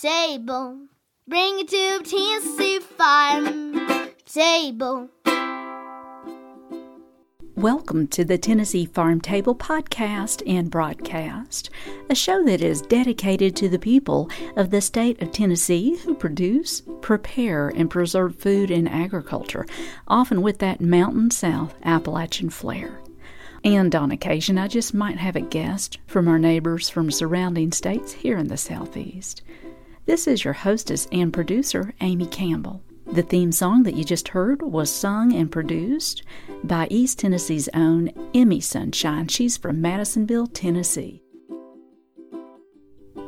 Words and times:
table. 0.00 0.78
Bring 1.28 1.60
it 1.60 1.68
to 1.68 2.00
Tennessee 2.02 2.80
farm 2.80 4.08
table. 4.24 5.10
Welcome 7.54 8.06
to 8.08 8.24
the 8.24 8.38
Tennessee 8.38 8.86
Farm 8.86 9.20
Table 9.20 9.54
podcast 9.54 10.42
and 10.46 10.70
broadcast, 10.70 11.68
a 12.08 12.14
show 12.14 12.42
that 12.44 12.62
is 12.62 12.80
dedicated 12.80 13.54
to 13.56 13.68
the 13.68 13.78
people 13.78 14.30
of 14.56 14.70
the 14.70 14.80
state 14.80 15.20
of 15.20 15.32
Tennessee 15.32 15.98
who 15.98 16.14
produce, 16.14 16.80
prepare, 17.02 17.68
and 17.68 17.90
preserve 17.90 18.36
food 18.36 18.70
and 18.70 18.88
agriculture, 18.88 19.66
often 20.08 20.40
with 20.40 20.60
that 20.60 20.80
Mountain 20.80 21.30
South 21.30 21.74
Appalachian 21.84 22.48
flair. 22.48 22.98
And 23.62 23.94
on 23.94 24.10
occasion, 24.10 24.56
I 24.56 24.66
just 24.66 24.94
might 24.94 25.18
have 25.18 25.36
a 25.36 25.42
guest 25.42 25.98
from 26.06 26.26
our 26.26 26.38
neighbors 26.38 26.88
from 26.88 27.10
surrounding 27.10 27.70
states 27.72 28.12
here 28.12 28.38
in 28.38 28.48
the 28.48 28.56
Southeast. 28.56 29.42
This 30.06 30.26
is 30.26 30.44
your 30.44 30.54
hostess 30.54 31.06
and 31.12 31.32
producer, 31.32 31.92
Amy 32.00 32.26
Campbell. 32.26 32.82
The 33.12 33.22
theme 33.22 33.52
song 33.52 33.82
that 33.82 33.94
you 33.94 34.04
just 34.04 34.28
heard 34.28 34.62
was 34.62 34.90
sung 34.90 35.34
and 35.34 35.52
produced 35.52 36.22
by 36.64 36.88
East 36.90 37.18
Tennessee's 37.18 37.68
own 37.74 38.10
Emmy 38.34 38.60
Sunshine. 38.60 39.28
She's 39.28 39.56
from 39.56 39.80
Madisonville, 39.80 40.46
Tennessee. 40.48 41.22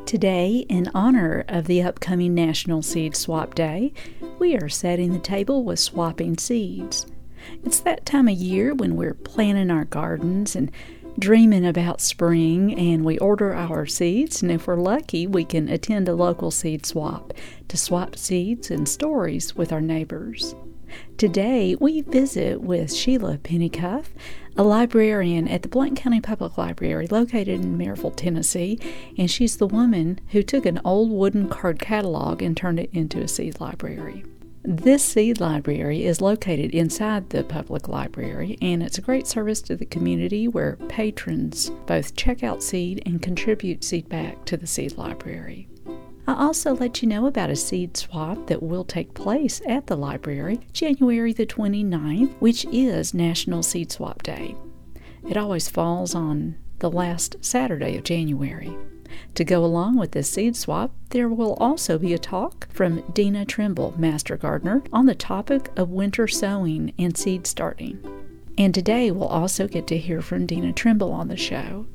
Today, 0.06 0.64
in 0.68 0.90
honor 0.94 1.44
of 1.48 1.66
the 1.66 1.82
upcoming 1.82 2.34
National 2.34 2.82
Seed 2.82 3.16
Swap 3.16 3.54
Day, 3.54 3.92
we 4.38 4.56
are 4.56 4.68
setting 4.68 5.12
the 5.12 5.18
table 5.18 5.64
with 5.64 5.78
swapping 5.78 6.38
seeds. 6.38 7.06
It's 7.64 7.80
that 7.80 8.06
time 8.06 8.28
of 8.28 8.34
year 8.34 8.74
when 8.74 8.96
we're 8.96 9.14
planting 9.14 9.70
our 9.70 9.84
gardens 9.84 10.56
and 10.56 10.70
dreaming 11.18 11.66
about 11.66 12.00
spring, 12.00 12.74
and 12.78 13.04
we 13.04 13.18
order 13.18 13.54
our 13.54 13.86
seeds, 13.86 14.42
and 14.42 14.50
if 14.50 14.66
we're 14.66 14.76
lucky, 14.76 15.26
we 15.26 15.44
can 15.44 15.68
attend 15.68 16.08
a 16.08 16.14
local 16.14 16.50
seed 16.50 16.86
swap 16.86 17.32
to 17.68 17.76
swap 17.76 18.16
seeds 18.16 18.70
and 18.70 18.88
stories 18.88 19.54
with 19.54 19.72
our 19.72 19.80
neighbors. 19.80 20.54
Today, 21.16 21.76
we 21.80 22.02
visit 22.02 22.60
with 22.60 22.92
Sheila 22.92 23.38
Pennycuff, 23.38 24.06
a 24.56 24.62
librarian 24.62 25.48
at 25.48 25.62
the 25.62 25.68
Blount 25.68 25.96
County 25.96 26.20
Public 26.20 26.58
Library 26.58 27.06
located 27.06 27.48
in 27.48 27.78
Maryville, 27.78 28.14
Tennessee, 28.14 28.78
and 29.16 29.30
she's 29.30 29.56
the 29.56 29.66
woman 29.66 30.20
who 30.28 30.42
took 30.42 30.66
an 30.66 30.80
old 30.84 31.10
wooden 31.10 31.48
card 31.48 31.78
catalog 31.78 32.42
and 32.42 32.56
turned 32.56 32.78
it 32.78 32.90
into 32.92 33.20
a 33.20 33.28
seed 33.28 33.60
library. 33.60 34.24
This 34.64 35.02
seed 35.02 35.40
library 35.40 36.04
is 36.04 36.20
located 36.20 36.70
inside 36.70 37.30
the 37.30 37.42
public 37.42 37.88
library, 37.88 38.56
and 38.62 38.80
it's 38.80 38.96
a 38.96 39.02
great 39.02 39.26
service 39.26 39.60
to 39.62 39.74
the 39.74 39.84
community 39.84 40.46
where 40.46 40.76
patrons 40.88 41.70
both 41.86 42.14
check 42.14 42.44
out 42.44 42.62
seed 42.62 43.02
and 43.04 43.20
contribute 43.20 43.82
seed 43.82 44.08
back 44.08 44.44
to 44.44 44.56
the 44.56 44.68
seed 44.68 44.96
library. 44.96 45.68
I 46.28 46.34
also 46.34 46.76
let 46.76 47.02
you 47.02 47.08
know 47.08 47.26
about 47.26 47.50
a 47.50 47.56
seed 47.56 47.96
swap 47.96 48.46
that 48.46 48.62
will 48.62 48.84
take 48.84 49.14
place 49.14 49.60
at 49.66 49.88
the 49.88 49.96
library 49.96 50.60
January 50.72 51.32
the 51.32 51.44
29th, 51.44 52.32
which 52.38 52.64
is 52.66 53.12
National 53.12 53.64
Seed 53.64 53.90
Swap 53.90 54.22
Day. 54.22 54.54
It 55.28 55.36
always 55.36 55.68
falls 55.68 56.14
on 56.14 56.56
the 56.78 56.90
last 56.90 57.34
Saturday 57.40 57.96
of 57.96 58.04
January. 58.04 58.72
To 59.34 59.44
go 59.44 59.64
along 59.64 59.96
with 59.96 60.12
this 60.12 60.30
seed 60.30 60.56
swap, 60.56 60.94
there 61.10 61.28
will 61.28 61.54
also 61.54 61.98
be 61.98 62.14
a 62.14 62.18
talk 62.18 62.68
from 62.70 63.02
Dina 63.12 63.44
Trimble, 63.44 63.94
Master 63.98 64.36
Gardener, 64.36 64.82
on 64.92 65.06
the 65.06 65.14
topic 65.14 65.70
of 65.76 65.90
winter 65.90 66.28
sowing 66.28 66.92
and 66.98 67.16
seed 67.16 67.46
starting. 67.46 67.98
And 68.58 68.74
today 68.74 69.10
we'll 69.10 69.28
also 69.28 69.66
get 69.66 69.86
to 69.88 69.98
hear 69.98 70.20
from 70.20 70.46
Dina 70.46 70.72
Trimble 70.72 71.12
on 71.12 71.28
the 71.28 71.36
show. 71.36 71.86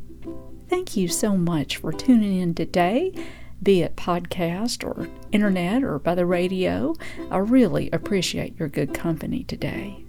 Thank 0.69 0.97
you 0.97 1.07
so 1.07 1.37
much 1.37 1.77
for 1.77 1.93
tuning 1.93 2.39
in 2.39 2.53
today, 2.53 3.13
be 3.61 3.81
it 3.81 3.95
podcast 3.95 4.83
or 4.83 5.07
internet 5.31 5.83
or 5.83 5.99
by 5.99 6.15
the 6.15 6.25
radio. 6.25 6.95
I 7.31 7.37
really 7.37 7.89
appreciate 7.91 8.59
your 8.59 8.67
good 8.67 8.93
company 8.93 9.43
today. 9.43 10.06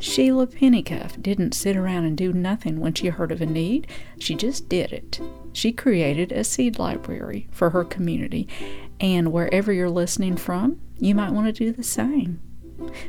Sheila 0.00 0.46
Pennycuff 0.46 1.22
didn't 1.22 1.52
sit 1.52 1.76
around 1.76 2.06
and 2.06 2.16
do 2.16 2.32
nothing 2.32 2.80
when 2.80 2.94
she 2.94 3.08
heard 3.08 3.30
of 3.30 3.42
a 3.42 3.46
need. 3.46 3.86
She 4.18 4.34
just 4.34 4.66
did 4.68 4.92
it. 4.92 5.20
She 5.52 5.72
created 5.72 6.32
a 6.32 6.42
seed 6.42 6.78
library 6.78 7.48
for 7.50 7.70
her 7.70 7.84
community, 7.84 8.48
and 8.98 9.30
wherever 9.30 9.72
you're 9.72 9.90
listening 9.90 10.36
from, 10.36 10.80
you 10.98 11.14
might 11.14 11.32
want 11.32 11.46
to 11.46 11.52
do 11.52 11.70
the 11.70 11.82
same. 11.82 12.40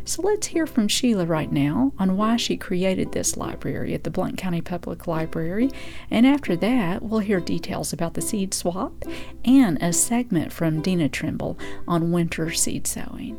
So 0.03 0.22
let's 0.22 0.47
hear 0.47 0.68
from 0.68 0.90
Sheila 0.90 1.25
right 1.25 1.50
now 1.50 1.94
on 1.97 2.18
why 2.18 2.35
she 2.35 2.57
created 2.57 3.13
this 3.13 3.38
library 3.38 3.94
at 3.94 4.03
the 4.03 4.12
Blount 4.12 4.38
County 4.38 4.59
Public 4.59 5.08
Library, 5.08 5.72
and 6.09 6.28
after 6.28 6.58
that, 6.58 7.03
we'll 7.03 7.22
hear 7.22 7.40
details 7.40 7.94
about 7.94 8.16
the 8.16 8.22
seed 8.22 8.53
swap 8.53 9.06
and 9.46 9.81
a 9.81 9.94
segment 9.94 10.52
from 10.52 10.81
Dina 10.81 11.08
Trimble 11.08 11.58
on 11.88 12.12
winter 12.12 12.52
seed 12.52 12.85
sowing. 12.85 13.38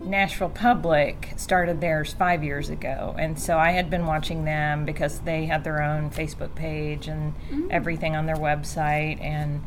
Nashville 0.00 0.50
Public 0.50 1.32
started 1.36 1.80
theirs 1.80 2.12
five 2.12 2.44
years 2.44 2.70
ago, 2.70 3.16
and 3.18 3.38
so 3.38 3.58
I 3.58 3.72
had 3.72 3.90
been 3.90 4.06
watching 4.06 4.44
them 4.44 4.84
because 4.84 5.20
they 5.20 5.46
had 5.46 5.64
their 5.64 5.82
own 5.82 6.10
Facebook 6.10 6.54
page 6.54 7.08
and 7.08 7.34
mm-hmm. 7.34 7.68
everything 7.70 8.14
on 8.14 8.26
their 8.26 8.36
website. 8.36 9.20
And 9.20 9.64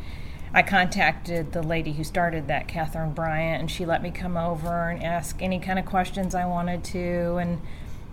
I 0.53 0.63
contacted 0.63 1.51
the 1.51 1.61
lady 1.61 1.93
who 1.93 2.05
started 2.05 2.47
that, 2.47 2.67
Catherine 2.67 3.11
Bryant, 3.11 3.59
and 3.59 3.69
she 3.69 3.85
let 3.85 4.01
me 4.01 4.09
come 4.09 4.37
over 4.37 4.89
and 4.89 5.03
ask 5.03 5.41
any 5.41 5.59
kind 5.59 5.77
of 5.77 5.85
questions 5.85 6.33
I 6.33 6.45
wanted 6.45 6.83
to. 6.85 7.37
And 7.37 7.61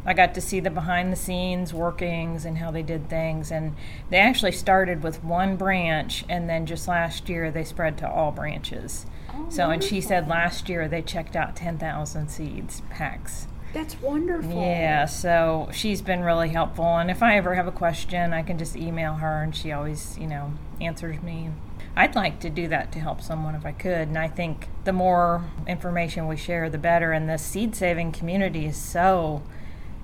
I 0.05 0.13
got 0.13 0.35
to 0.35 0.41
see 0.41 0.59
the 0.59 0.71
behind 0.71 1.13
the 1.13 1.17
scenes 1.17 1.73
workings 1.73 2.45
and 2.45 2.59
how 2.59 2.71
they 2.73 2.83
did 2.83 3.09
things. 3.09 3.53
And 3.53 3.77
they 4.11 4.19
actually 4.19 4.53
started 4.53 5.05
with 5.05 5.23
one 5.23 5.57
branch, 5.57 6.25
and 6.29 6.49
then 6.51 6.67
just 6.67 6.89
last 6.89 7.29
year 7.29 7.53
they 7.53 7.65
spread 7.65 7.97
to 7.99 8.11
all 8.11 8.33
branches. 8.33 9.07
Oh, 9.39 9.47
so, 9.49 9.71
and 9.71 9.83
she 9.83 10.01
said 10.01 10.29
last 10.29 10.69
year 10.69 10.89
they 10.89 11.03
checked 11.03 11.37
out 11.37 11.55
10,000 11.55 12.29
seeds 12.29 12.83
packs. 12.91 13.47
That's 13.73 14.01
wonderful. 14.01 14.51
Yeah, 14.51 15.05
so 15.05 15.69
she's 15.73 16.01
been 16.01 16.23
really 16.23 16.49
helpful. 16.49 16.97
And 16.97 17.11
if 17.11 17.23
I 17.23 17.37
ever 17.37 17.55
have 17.55 17.67
a 17.67 17.73
question, 17.73 18.33
I 18.33 18.43
can 18.43 18.59
just 18.59 18.77
email 18.77 19.15
her, 19.15 19.43
and 19.43 19.55
she 19.55 19.73
always, 19.73 20.17
you 20.19 20.27
know, 20.27 20.55
answers 20.81 21.23
me. 21.23 21.51
I'd 21.95 22.15
like 22.15 22.41
to 22.41 22.51
do 22.51 22.69
that 22.69 22.93
to 22.93 23.01
help 23.01 23.21
someone 23.21 23.55
if 23.55 23.67
I 23.67 23.73
could. 23.73 24.09
And 24.09 24.17
I 24.17 24.29
think 24.29 24.69
the 24.85 24.93
more 24.93 25.45
information 25.67 26.29
we 26.29 26.37
share, 26.37 26.71
the 26.71 26.79
better. 26.79 27.13
And 27.13 27.29
the 27.29 27.39
seed 27.39 27.75
saving 27.75 28.13
community 28.13 28.67
is 28.67 28.77
so, 28.77 29.43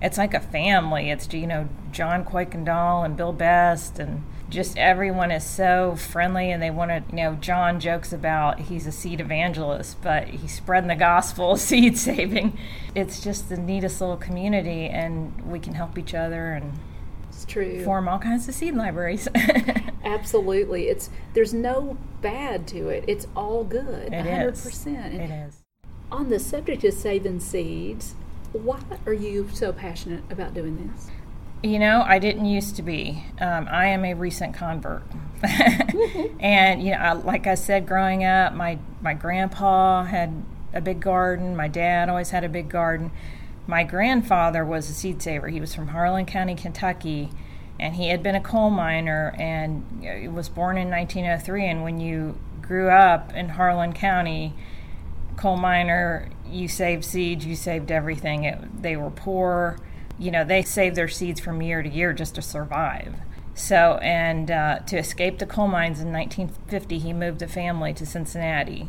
it's 0.03 0.19
like 0.19 0.35
a 0.35 0.41
family. 0.41 1.11
It's, 1.11 1.33
you 1.33 1.47
know, 1.47 1.69
John 1.93 2.25
Kuykendall 2.25 3.05
and 3.05 3.17
Bill 3.17 3.33
Best 3.33 3.99
and 3.99 4.25
just 4.55 4.79
everyone 4.79 5.31
is 5.31 5.45
so 5.45 5.97
friendly 5.97 6.51
and 6.51 6.63
they 6.63 6.71
want 6.71 6.91
to 6.91 7.03
you 7.17 7.23
know 7.23 7.35
john 7.35 7.81
jokes 7.81 8.13
about 8.13 8.61
he's 8.61 8.87
a 8.87 8.93
seed 8.93 9.21
evangelist 9.21 10.01
but 10.01 10.29
he's 10.29 10.55
spreading 10.55 10.89
the 10.89 10.95
gospel 10.95 11.57
seed 11.57 11.99
saving. 11.99 12.57
It's 12.95 13.23
just 13.23 13.49
the 13.49 13.57
neatest 13.57 14.01
little 14.01 14.17
community 14.17 14.87
and 14.87 15.51
we 15.51 15.59
can 15.59 15.75
help 15.75 15.99
each 15.99 16.15
other 16.15 16.53
and 16.53 16.73
it's 17.29 17.45
true. 17.45 17.85
form 17.85 18.09
all 18.09 18.19
kinds 18.19 18.49
of 18.49 18.55
seed 18.55 18.75
libraries. 18.75 19.29
Absolutely. 20.05 20.89
It's 20.89 21.11
there's 21.33 21.53
no 21.53 21.97
bad 22.21 22.67
to 22.69 22.89
it. 22.89 23.05
It's 23.09 23.27
all 23.35 23.65
good. 23.65 24.13
It 24.13 24.25
100% 24.27 24.55
is. 24.55 24.87
it 24.87 25.31
is. 25.31 25.63
On 26.13 26.31
the 26.31 26.39
subject 26.39 26.85
of 26.85 26.95
saving 26.95 27.41
seeds 27.41 28.15
why 28.53 28.81
are 29.05 29.13
you 29.13 29.49
so 29.53 29.73
passionate 29.73 30.23
about 30.31 30.55
doing 30.55 30.89
this 30.89 31.09
You 31.65 31.79
know, 31.79 32.05
I 32.07 32.19
didn't 32.19 32.45
used 32.45 32.77
to 32.77 32.83
be. 32.83 33.25
Um, 33.41 33.67
I 33.71 33.87
am 33.87 34.05
a 34.05 34.13
recent 34.13 34.53
convert. 34.53 35.03
and, 36.39 36.83
you 36.83 36.91
know, 36.91 37.23
like 37.25 37.47
I 37.47 37.55
said, 37.55 37.87
growing 37.87 38.23
up, 38.23 38.53
my, 38.53 38.79
my 39.01 39.15
grandpa 39.15 40.05
had 40.05 40.45
a 40.75 40.83
big 40.83 41.01
garden. 41.01 41.57
My 41.57 41.69
dad 41.69 42.11
always 42.11 42.29
had 42.29 42.45
a 42.45 42.51
big 42.51 42.69
garden. 42.69 43.13
My 43.67 43.83
grandfather 43.83 44.63
was 44.63 44.91
a 44.91 44.93
seed 44.93 45.23
saver. 45.23 45.49
He 45.49 45.59
was 45.59 45.75
from 45.75 45.89
Harlan 45.89 46.27
County, 46.27 46.55
Kentucky, 46.55 47.31
and 47.81 47.95
he 47.95 48.09
had 48.09 48.23
been 48.23 48.35
a 48.35 48.43
coal 48.43 48.69
miner 48.69 49.35
and 49.39 50.35
was 50.35 50.51
born 50.51 50.77
in 50.77 50.91
1903. 50.91 51.67
And 51.67 51.83
when 51.83 51.99
you 51.99 52.39
grew 52.61 52.91
up 52.91 53.33
in 53.33 53.49
Harlan 53.49 53.95
County, 53.95 54.53
coal 55.39 55.57
miner, 55.57 56.29
you 56.47 56.69
saved 56.69 57.07
seeds, 57.07 57.47
you 57.47 57.57
saved 57.57 57.91
everything. 57.91 58.45
It, 58.45 58.83
they 58.83 58.97
were 58.97 59.11
poor. 59.11 59.79
You 60.19 60.31
know, 60.31 60.45
they 60.45 60.63
save 60.63 60.95
their 60.95 61.09
seeds 61.09 61.41
from 61.41 61.61
year 61.63 61.83
to 61.83 61.89
year 61.89 62.13
just 62.13 62.35
to 62.37 62.43
survive. 62.43 63.17
So, 63.55 63.99
and 64.03 64.51
uh, 64.51 64.79
to 64.81 64.97
escape 64.97 65.39
the 65.39 65.47
coal 65.47 65.69
mines 65.69 66.01
in 66.01 66.13
1950, 66.13 66.99
he 66.99 67.13
moved 67.13 67.39
the 67.39 67.47
family 67.47 67.95
to 67.95 68.05
Cincinnati. 68.05 68.89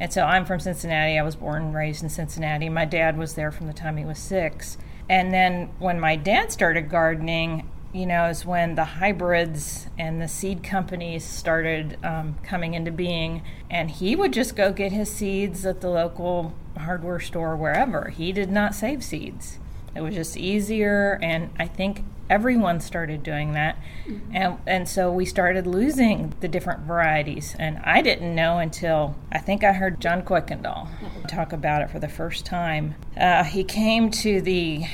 And 0.00 0.12
so 0.12 0.22
I'm 0.22 0.44
from 0.44 0.60
Cincinnati. 0.60 1.18
I 1.18 1.22
was 1.22 1.36
born 1.36 1.62
and 1.62 1.74
raised 1.74 2.02
in 2.02 2.08
Cincinnati. 2.08 2.68
My 2.68 2.84
dad 2.84 3.16
was 3.16 3.34
there 3.34 3.50
from 3.50 3.66
the 3.66 3.72
time 3.72 3.96
he 3.96 4.04
was 4.04 4.18
six. 4.18 4.76
And 5.08 5.32
then 5.32 5.70
when 5.78 6.00
my 6.00 6.16
dad 6.16 6.50
started 6.52 6.88
gardening, 6.88 7.68
you 7.92 8.06
know, 8.06 8.26
is 8.26 8.44
when 8.44 8.74
the 8.74 8.84
hybrids 8.84 9.86
and 9.96 10.20
the 10.20 10.26
seed 10.26 10.64
companies 10.64 11.24
started 11.24 11.96
um, 12.02 12.36
coming 12.42 12.74
into 12.74 12.90
being. 12.90 13.42
And 13.70 13.90
he 13.90 14.16
would 14.16 14.32
just 14.32 14.56
go 14.56 14.72
get 14.72 14.92
his 14.92 15.10
seeds 15.10 15.64
at 15.64 15.80
the 15.80 15.90
local 15.90 16.54
hardware 16.76 17.20
store, 17.20 17.56
wherever. 17.56 18.08
He 18.08 18.32
did 18.32 18.50
not 18.50 18.74
save 18.74 19.04
seeds. 19.04 19.58
It 19.94 20.00
was 20.00 20.14
just 20.14 20.36
easier. 20.36 21.18
And 21.22 21.50
I 21.58 21.66
think 21.66 22.04
everyone 22.28 22.80
started 22.80 23.22
doing 23.22 23.52
that. 23.52 23.76
Mm-hmm. 24.06 24.36
And, 24.36 24.58
and 24.66 24.88
so 24.88 25.12
we 25.12 25.24
started 25.24 25.66
losing 25.66 26.34
the 26.40 26.48
different 26.48 26.80
varieties. 26.80 27.54
And 27.58 27.78
I 27.84 28.02
didn't 28.02 28.34
know 28.34 28.58
until 28.58 29.16
I 29.30 29.38
think 29.38 29.64
I 29.64 29.72
heard 29.72 30.00
John 30.00 30.22
Kuykendall 30.22 31.26
talk 31.28 31.52
about 31.52 31.82
it 31.82 31.90
for 31.90 31.98
the 31.98 32.08
first 32.08 32.46
time. 32.46 32.94
Uh, 33.16 33.44
he 33.44 33.64
came 33.64 34.10
to 34.10 34.40
the 34.40 34.86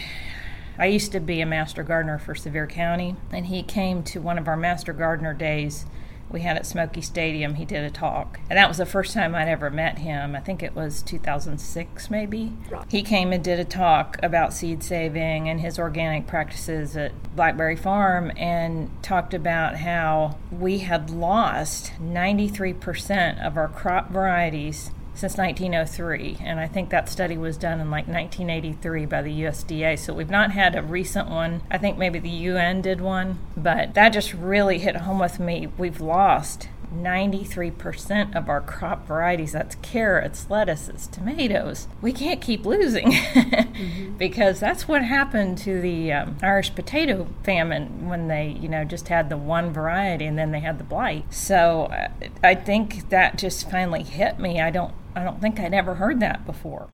I 0.79 0.87
used 0.87 1.13
to 1.13 1.21
be 1.21 1.43
a 1.43 1.47
master 1.47 1.83
gardener 1.83 2.19
for 2.19 2.35
Sevier 2.35 2.67
County, 2.67 3.15
and 3.31 3.45
he 3.45 3.63
came 3.63 4.03
to 4.05 4.21
one 4.23 4.39
of 4.39 4.49
our 4.49 4.57
master 4.57 4.95
gardener 4.95 5.35
days 5.35 5.85
we 6.31 6.41
had 6.41 6.57
at 6.57 6.67
Smoky 6.67 7.01
Stadium. 7.01 7.55
He 7.55 7.65
did 7.65 7.85
a 7.85 7.91
talk, 7.91 8.41
and 8.49 8.59
that 8.59 8.69
was 8.69 8.79
the 8.79 8.87
first 8.87 9.13
time 9.13 9.35
I'd 9.35 9.49
ever 9.49 9.71
met 9.71 9.99
him. 9.99 10.35
I 10.37 10.41
think 10.41 10.63
it 10.63 10.75
was 10.75 11.03
2006, 11.03 12.11
maybe. 12.11 12.53
Right. 12.71 12.85
He 12.89 13.03
came 13.03 13.33
and 13.33 13.43
did 13.43 13.59
a 13.59 13.65
talk 13.65 14.19
about 14.23 14.53
seed 14.53 14.83
saving 14.83 15.49
and 15.49 15.61
his 15.61 15.79
organic 15.79 16.27
practices 16.27 16.97
at 16.97 17.13
Blackberry 17.35 17.77
Farm, 17.77 18.33
and 18.37 18.91
talked 19.03 19.35
about 19.35 19.77
how 19.77 20.37
we 20.51 20.79
had 20.79 21.11
lost 21.11 21.93
93% 22.01 23.45
of 23.45 23.57
our 23.57 23.69
crop 23.69 24.11
varieties 24.11 24.91
since 25.21 25.37
1903, 25.37 26.39
and 26.41 26.59
I 26.59 26.67
think 26.67 26.89
that 26.89 27.11
study 27.11 27.37
was 27.37 27.59
done 27.59 27.79
in 27.79 27.91
like 27.91 28.09
1983 28.09 29.05
by 29.05 29.21
the 29.21 29.43
USDA. 29.43 29.99
So 29.99 30.15
we've 30.15 30.31
not 30.31 30.53
had 30.53 30.75
a 30.75 30.83
recent 30.83 31.29
one. 31.29 31.61
I 31.71 31.77
think 31.77 31.99
maybe 31.99 32.19
the 32.19 32.31
UN 32.31 32.81
did 32.81 33.03
one, 33.03 33.39
but 33.55 33.93
that 33.93 34.15
just 34.15 34.33
really 34.33 34.79
hit 34.79 34.97
home 34.97 35.19
with 35.19 35.39
me. 35.39 35.69
We've 35.77 36.01
lost 36.01 36.69
93% 36.95 38.35
of 38.35 38.49
our 38.49 38.61
crop 38.61 39.07
varieties 39.07 39.53
that's 39.53 39.77
carrots, 39.77 40.47
lettuces, 40.49 41.07
tomatoes. 41.07 41.87
We 42.01 42.13
can't 42.13 42.41
keep 42.41 42.65
losing 42.65 43.13
mm-hmm. 43.13 44.17
because 44.17 44.59
that's 44.59 44.89
what 44.89 45.03
happened 45.03 45.59
to 45.59 45.81
the 45.81 46.13
um, 46.13 46.37
Irish 46.43 46.75
potato 46.75 47.29
famine 47.43 48.09
when 48.09 48.29
they, 48.29 48.57
you 48.61 48.69
know, 48.69 48.85
just 48.85 49.09
had 49.09 49.29
the 49.29 49.37
one 49.37 49.73
variety 49.73 50.25
and 50.25 50.39
then 50.39 50.51
they 50.51 50.61
had 50.61 50.79
the 50.79 50.85
blight. 50.85 51.33
So 51.33 51.85
uh, 51.93 52.09
I 52.43 52.55
think 52.55 53.11
that 53.11 53.39
just 53.39 53.71
finally 53.71 54.03
hit 54.03 54.39
me. 54.39 54.61
I 54.61 54.71
don't 54.71 54.95
I 55.15 55.25
don't 55.25 55.41
think 55.41 55.59
I'd 55.59 55.75
ever 55.75 55.95
heard 55.95 56.21
that 56.21 56.47
before. 56.47 56.91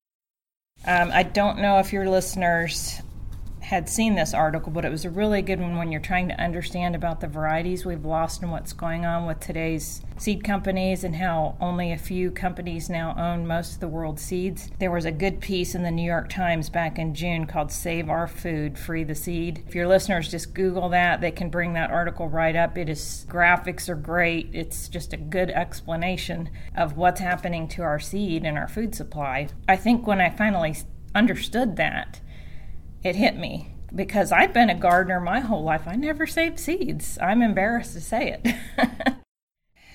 Um, 0.87 1.11
I 1.13 1.23
don't 1.23 1.59
know 1.59 1.79
if 1.79 1.93
your 1.93 2.09
listeners 2.09 3.01
had 3.67 3.89
seen 3.89 4.15
this 4.15 4.33
article, 4.33 4.71
but 4.71 4.85
it 4.85 4.93
was 4.93 5.05
a 5.05 5.11
really 5.11 5.43
good 5.43 5.59
one 5.59 5.77
when 5.77 5.91
you're 5.91 6.01
trying 6.01 6.29
to 6.29 6.41
understand 6.41 6.95
about 6.95 7.21
the 7.21 7.27
varieties 7.27 7.85
we've 7.85 8.05
lost 8.05 8.41
and 8.41 8.53
what's 8.53 8.73
going 8.73 9.05
on 9.05 9.27
with 9.27 9.41
today's 9.41 10.03
seed 10.19 10.45
companies 10.45 11.03
and 11.03 11.17
how 11.17 11.57
only 11.61 11.91
a 11.91 11.99
few 11.99 12.31
companies 12.31 12.89
now 12.89 13.13
own 13.19 13.45
most 13.45 13.75
of 13.75 13.81
the 13.81 13.89
world's 13.89 14.23
seeds. 14.23 14.71
There 14.79 14.93
was 14.93 15.05
a 15.05 15.11
good 15.11 15.41
piece 15.41 15.75
in 15.75 15.83
the 15.83 15.91
New 15.91 16.07
York 16.07 16.29
Times 16.29 16.71
back 16.71 16.97
in 16.97 17.13
June 17.13 17.45
called 17.45 17.73
Save 17.73 18.09
Our 18.09 18.29
Food, 18.29 18.79
Free 18.79 19.03
the 19.03 19.17
Seed. 19.17 19.65
If 19.67 19.75
your 19.75 19.89
listeners 19.89 20.31
just 20.31 20.55
Google 20.55 20.89
that, 20.91 21.21
they 21.21 21.33
can 21.33 21.51
bring 21.51 21.73
that 21.73 21.91
article 21.91 22.29
right 22.29 22.55
up. 22.55 22.79
It 22.79 22.89
is 22.89 23.27
graphics 23.29 23.89
are 23.89 23.97
great. 23.97 24.49
It's 24.53 24.87
just 24.89 25.13
a 25.13 25.17
good 25.17 25.51
explanation 25.51 26.51
of 26.77 26.97
what's 26.97 27.21
happening 27.21 27.67
to 27.71 27.83
our 27.83 27.99
seed 27.99 28.45
and 28.45 28.57
our 28.57 28.69
food 28.69 28.95
supply. 28.95 29.49
I 29.69 29.75
think 29.75 30.07
when 30.07 30.21
I 30.21 30.31
finally 30.31 30.77
understood 31.17 31.75
that, 31.77 32.21
it 33.07 33.17
hit 33.17 33.37
me 33.37 33.69
because 33.95 34.33
I've 34.33 34.53
been 34.53 34.71
a 34.71 34.75
gardener 34.75 35.21
my 35.21 35.41
whole 35.41 35.63
life. 35.63 35.83
I 35.87 35.95
never 35.95 36.27
saved 36.27 36.59
seeds. 36.59 37.19
I'm 37.21 37.41
embarrassed 37.41 37.93
to 37.95 38.01
say 38.01 38.37
it. 38.43 38.55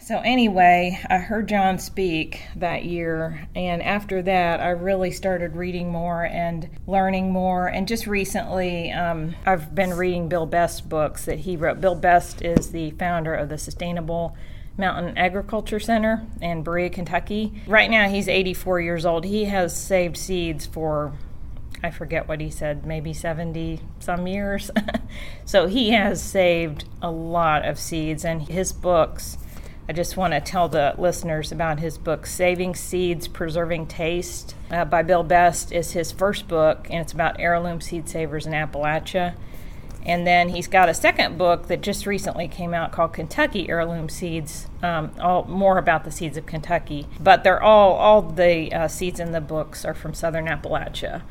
so, 0.02 0.20
anyway, 0.20 1.00
I 1.10 1.18
heard 1.18 1.50
John 1.50 1.78
speak 1.78 2.42
that 2.56 2.86
year, 2.86 3.48
and 3.56 3.84
after 3.84 4.22
that, 4.24 4.62
I 4.62 4.70
really 4.70 5.12
started 5.12 5.56
reading 5.56 5.92
more 5.92 6.26
and 6.26 6.70
learning 6.88 7.32
more. 7.32 7.68
And 7.68 7.88
just 7.88 8.08
recently, 8.08 8.92
um, 8.92 9.36
I've 9.46 9.76
been 9.76 9.94
reading 9.94 10.30
Bill 10.30 10.46
Best's 10.46 10.82
books 10.82 11.26
that 11.26 11.40
he 11.40 11.58
wrote. 11.58 11.82
Bill 11.82 11.96
Best 11.96 12.42
is 12.42 12.72
the 12.72 12.92
founder 12.92 13.36
of 13.36 13.50
the 13.50 13.58
Sustainable 13.58 14.36
Mountain 14.78 15.18
Agriculture 15.18 15.82
Center 15.82 16.26
in 16.42 16.64
Berea, 16.64 16.90
Kentucky. 16.90 17.62
Right 17.68 17.90
now, 17.90 18.08
he's 18.08 18.30
84 18.30 18.80
years 18.80 19.06
old. 19.06 19.26
He 19.26 19.46
has 19.46 19.78
saved 19.78 20.16
seeds 20.16 20.66
for 20.66 21.14
I 21.84 21.90
forget 21.90 22.28
what 22.28 22.42
he 22.42 22.50
said, 22.50 22.86
maybe 22.86 23.14
70 23.14 23.80
some 24.00 24.28
years. 24.28 24.70
so 25.46 25.68
he 25.68 25.92
has 25.92 26.22
saved 26.22 26.86
a 27.02 27.10
lot 27.12 27.66
of 27.66 27.80
seeds, 27.80 28.24
and 28.24 28.48
his 28.48 28.72
books. 28.72 29.38
I 29.90 29.94
just 29.94 30.16
want 30.16 30.34
to 30.34 30.40
tell 30.40 30.70
the 30.70 30.94
listeners 30.98 31.52
about 31.52 31.80
his 31.80 31.98
book, 31.98 32.26
Saving 32.26 32.76
Seeds, 32.76 33.28
Preserving 33.28 33.88
Taste, 33.88 34.56
uh, 34.70 34.86
by 34.86 35.02
Bill 35.02 35.24
Best, 35.24 35.72
is 35.72 35.92
his 35.92 36.12
first 36.12 36.48
book, 36.48 36.88
and 36.90 37.00
it's 37.00 37.12
about 37.12 37.40
heirloom 37.40 37.82
seed 37.82 38.08
savers 38.08 38.46
in 38.46 38.54
Appalachia. 38.54 39.36
And 40.06 40.26
then 40.26 40.50
he's 40.50 40.68
got 40.68 40.90
a 40.90 40.94
second 40.94 41.38
book 41.38 41.68
that 41.68 41.82
just 41.82 42.06
recently 42.06 42.48
came 42.48 42.74
out 42.74 42.92
called 42.92 43.14
Kentucky 43.14 43.70
Heirloom 43.70 44.10
Seeds, 44.10 44.68
um, 44.82 45.12
all 45.20 45.44
more 45.46 45.78
about 45.78 46.06
the 46.06 46.12
seeds 46.12 46.38
of 46.38 46.46
Kentucky. 46.46 47.08
But 47.20 47.44
they're 47.44 47.62
all 47.62 47.94
all 47.94 48.22
the 48.22 48.74
uh, 48.74 48.88
seeds 48.88 49.20
in 49.20 49.32
the 49.32 49.42
books 49.42 49.86
are 49.86 49.94
from 49.94 50.14
Southern 50.14 50.48
Appalachia. 50.48 51.22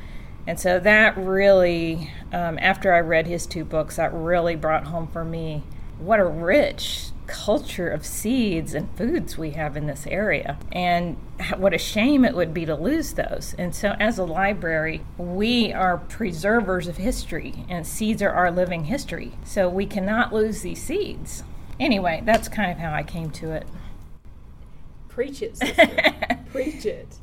And 0.47 0.59
so 0.59 0.80
that 0.80 1.16
really, 1.16 2.11
um, 2.32 2.59
after 2.61 2.92
I 2.92 3.00
read 3.00 3.26
his 3.26 3.47
two 3.47 3.64
books, 3.64 3.97
that 3.97 4.12
really 4.12 4.56
brought 4.56 4.87
home 4.87 5.06
for 5.06 5.25
me 5.25 5.62
what 5.99 6.18
a 6.18 6.25
rich 6.25 7.11
culture 7.26 7.88
of 7.88 8.04
seeds 8.04 8.75
and 8.75 8.90
foods 8.97 9.38
we 9.38 9.50
have 9.52 9.76
in 9.76 9.87
this 9.87 10.06
area. 10.06 10.59
And 10.73 11.16
what 11.56 11.73
a 11.73 11.78
shame 11.78 12.25
it 12.25 12.35
would 12.35 12.52
be 12.52 12.66
to 12.66 12.75
lose 12.75 13.12
those. 13.12 13.54
And 13.59 13.75
so, 13.75 13.94
as 14.00 14.18
a 14.18 14.25
library, 14.25 15.02
we 15.16 15.73
are 15.73 15.99
preservers 15.99 16.88
of 16.88 16.97
history, 16.97 17.64
and 17.68 17.87
seeds 17.87 18.20
are 18.23 18.30
our 18.30 18.50
living 18.50 18.85
history. 18.85 19.32
So, 19.44 19.68
we 19.68 19.87
cannot 19.87 20.32
lose 20.32 20.62
these 20.62 20.82
seeds. 20.82 21.44
Anyway, 21.78 22.23
that's 22.25 22.49
kind 22.49 22.70
of 22.70 22.78
how 22.78 22.92
I 22.92 23.02
came 23.02 23.30
to 23.30 23.52
it. 23.52 23.66
Preach 25.09 25.42
it, 25.42 25.56
sister. 25.56 26.38
Preach 26.52 26.85
it. 26.85 27.16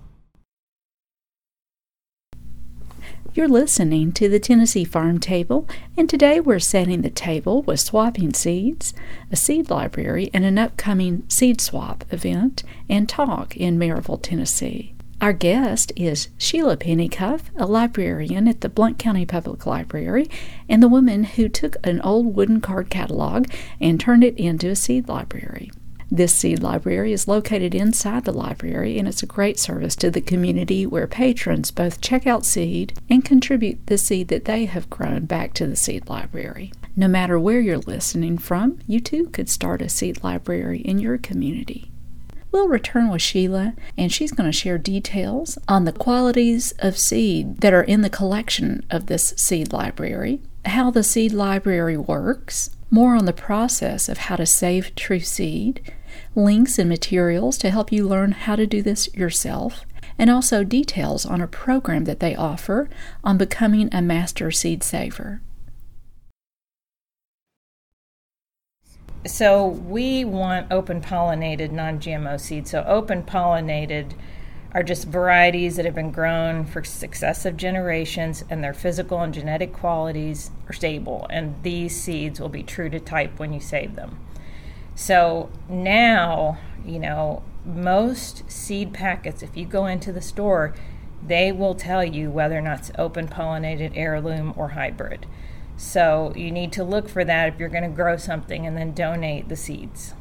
You're 3.37 3.47
listening 3.47 4.13
to 4.13 4.27
the 4.27 4.39
Tennessee 4.39 4.83
Farm 4.83 5.19
Table, 5.19 5.69
and 5.95 6.09
today 6.09 6.39
we're 6.39 6.57
setting 6.57 7.03
the 7.03 7.11
table 7.11 7.61
with 7.61 7.79
swapping 7.79 8.33
seeds, 8.33 8.95
a 9.31 9.35
seed 9.35 9.69
library, 9.69 10.31
and 10.33 10.43
an 10.43 10.57
upcoming 10.57 11.23
seed 11.29 11.61
swap 11.61 12.03
event 12.09 12.63
and 12.89 13.07
talk 13.07 13.55
in 13.55 13.77
Maryville, 13.77 14.19
Tennessee. 14.23 14.95
Our 15.21 15.33
guest 15.33 15.91
is 15.95 16.29
Sheila 16.39 16.77
Pennycuff, 16.77 17.41
a 17.55 17.67
librarian 17.67 18.47
at 18.47 18.61
the 18.61 18.69
Blount 18.69 18.97
County 18.97 19.27
Public 19.27 19.67
Library, 19.67 20.27
and 20.67 20.81
the 20.81 20.87
woman 20.87 21.23
who 21.23 21.47
took 21.47 21.75
an 21.83 22.01
old 22.01 22.35
wooden 22.35 22.59
card 22.59 22.89
catalog 22.89 23.45
and 23.79 23.99
turned 23.99 24.23
it 24.23 24.35
into 24.39 24.69
a 24.69 24.75
seed 24.75 25.07
library. 25.07 25.69
This 26.09 26.35
seed 26.35 26.63
library 26.63 27.11
is 27.11 27.27
located 27.27 27.75
inside 27.75 28.23
the 28.23 28.31
library 28.31 28.97
and 28.97 29.07
it's 29.07 29.23
a 29.23 29.27
great 29.27 29.59
service 29.59 29.95
to 29.97 30.09
the 30.09 30.21
community 30.21 30.85
where 30.85 31.05
patrons 31.05 31.69
both 31.69 31.99
check 31.99 32.25
out 32.25 32.45
seed 32.45 32.97
and 33.09 33.25
contribute 33.25 33.85
the 33.87 33.97
seed 33.97 34.29
that 34.29 34.45
they 34.45 34.65
have 34.65 34.89
grown 34.89 35.25
back 35.25 35.53
to 35.55 35.67
the 35.67 35.75
seed 35.75 36.09
library. 36.09 36.71
No 36.95 37.07
matter 37.07 37.37
where 37.37 37.59
you're 37.59 37.77
listening 37.77 38.37
from, 38.37 38.79
you 38.87 38.99
too 38.99 39.27
could 39.29 39.49
start 39.49 39.81
a 39.81 39.89
seed 39.89 40.23
library 40.23 40.79
in 40.79 40.97
your 40.97 41.17
community. 41.17 41.91
We'll 42.51 42.69
return 42.69 43.09
with 43.09 43.21
Sheila, 43.21 43.75
and 43.97 44.11
she's 44.11 44.31
going 44.31 44.49
to 44.49 44.57
share 44.57 44.77
details 44.77 45.59
on 45.67 45.83
the 45.83 45.91
qualities 45.91 46.73
of 46.79 46.97
seed 46.97 47.57
that 47.57 47.73
are 47.73 47.83
in 47.83 48.01
the 48.01 48.09
collection 48.09 48.85
of 48.89 49.07
this 49.07 49.33
seed 49.37 49.73
library, 49.73 50.39
how 50.65 50.89
the 50.89 51.03
seed 51.03 51.33
library 51.33 51.97
works, 51.97 52.71
more 52.89 53.15
on 53.15 53.25
the 53.25 53.33
process 53.33 54.07
of 54.07 54.17
how 54.17 54.37
to 54.37 54.45
save 54.45 54.95
true 54.95 55.19
seed, 55.19 55.93
links 56.35 56.77
and 56.77 56.89
materials 56.89 57.57
to 57.57 57.69
help 57.69 57.91
you 57.91 58.07
learn 58.07 58.31
how 58.31 58.55
to 58.55 58.67
do 58.67 58.81
this 58.81 59.13
yourself, 59.13 59.85
and 60.17 60.29
also 60.29 60.63
details 60.63 61.25
on 61.25 61.41
a 61.41 61.47
program 61.47 62.05
that 62.05 62.19
they 62.19 62.35
offer 62.35 62.89
on 63.23 63.37
becoming 63.37 63.89
a 63.93 64.01
master 64.01 64.51
seed 64.51 64.83
saver. 64.83 65.41
So, 69.25 69.67
we 69.67 70.23
want 70.23 70.71
open 70.71 71.01
pollinated 71.01 71.71
non 71.71 71.99
GMO 71.99 72.39
seeds. 72.39 72.71
So, 72.71 72.83
open 72.87 73.23
pollinated 73.23 74.13
are 74.73 74.83
just 74.83 75.07
varieties 75.07 75.75
that 75.75 75.85
have 75.85 75.95
been 75.95 76.11
grown 76.11 76.65
for 76.65 76.83
successive 76.83 77.57
generations 77.57 78.43
and 78.49 78.63
their 78.63 78.73
physical 78.73 79.21
and 79.21 79.33
genetic 79.33 79.73
qualities 79.73 80.51
are 80.69 80.73
stable 80.73 81.25
and 81.29 81.55
these 81.63 81.99
seeds 81.99 82.39
will 82.39 82.49
be 82.49 82.63
true 82.63 82.89
to 82.89 82.99
type 82.99 83.39
when 83.39 83.53
you 83.53 83.59
save 83.59 83.95
them. 83.95 84.19
So 84.97 85.51
now, 85.69 86.57
you 86.83 86.97
know, 86.97 87.43
most 87.63 88.49
seed 88.49 88.93
packets 88.93 89.43
if 89.43 89.55
you 89.55 89.63
go 89.63 89.85
into 89.85 90.11
the 90.11 90.21
store, 90.21 90.73
they 91.25 91.51
will 91.51 91.75
tell 91.75 92.03
you 92.03 92.31
whether 92.31 92.57
or 92.57 92.61
not 92.61 92.79
it's 92.79 92.91
open 92.97 93.27
pollinated 93.27 93.91
heirloom 93.95 94.55
or 94.57 94.69
hybrid. 94.69 95.27
So 95.77 96.33
you 96.35 96.49
need 96.49 96.71
to 96.73 96.83
look 96.83 97.09
for 97.09 97.23
that 97.23 97.53
if 97.53 97.59
you're 97.59 97.69
going 97.69 97.83
to 97.83 97.95
grow 97.95 98.17
something 98.17 98.65
and 98.65 98.75
then 98.75 98.93
donate 98.93 99.49
the 99.49 99.55
seeds 99.55 100.15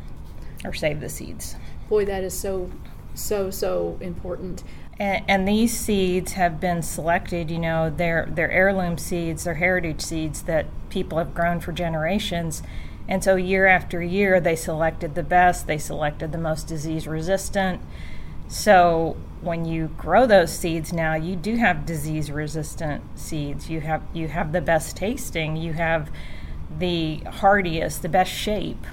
or 0.62 0.74
save 0.74 1.00
the 1.00 1.08
seeds. 1.08 1.56
Boy, 1.88 2.04
that 2.04 2.22
is 2.22 2.38
so 2.38 2.70
so 3.14 3.50
so 3.50 3.96
important. 4.02 4.62
And, 4.98 5.24
and, 5.26 5.48
these 5.48 5.74
seeds 5.74 6.32
have 6.32 6.60
been 6.60 6.82
selected. 6.82 7.50
You 7.50 7.58
know, 7.58 7.88
they're 7.88 8.28
they're 8.30 8.50
heirloom 8.50 8.98
seeds, 8.98 9.44
they're 9.44 9.54
heritage 9.54 10.02
seeds 10.02 10.42
that 10.42 10.66
people 10.90 11.16
have 11.16 11.34
grown 11.34 11.60
for 11.60 11.72
generations. 11.72 12.62
And 13.08 13.22
so 13.22 13.36
year 13.36 13.66
after 13.66 14.02
year, 14.02 14.40
they 14.40 14.56
selected 14.56 15.14
the 15.14 15.22
best. 15.22 15.66
They 15.66 15.78
selected 15.78 16.32
the 16.32 16.38
most 16.38 16.66
disease 16.66 17.06
resistant. 17.06 17.80
So 18.48 19.16
when 19.40 19.64
you 19.64 19.88
grow 19.96 20.26
those 20.26 20.56
seeds 20.56 20.92
now, 20.92 21.14
you 21.14 21.36
do 21.36 21.56
have 21.56 21.86
disease 21.86 22.30
resistant 22.30 23.02
seeds. 23.18 23.68
You 23.70 23.80
have 23.80 24.02
you 24.12 24.28
have 24.28 24.52
the 24.52 24.60
best 24.60 24.96
tasting. 24.96 25.56
You 25.56 25.72
have 25.74 26.10
the 26.78 27.18
hardiest, 27.20 28.02
the 28.02 28.08
best 28.08 28.32
shape. 28.32 28.84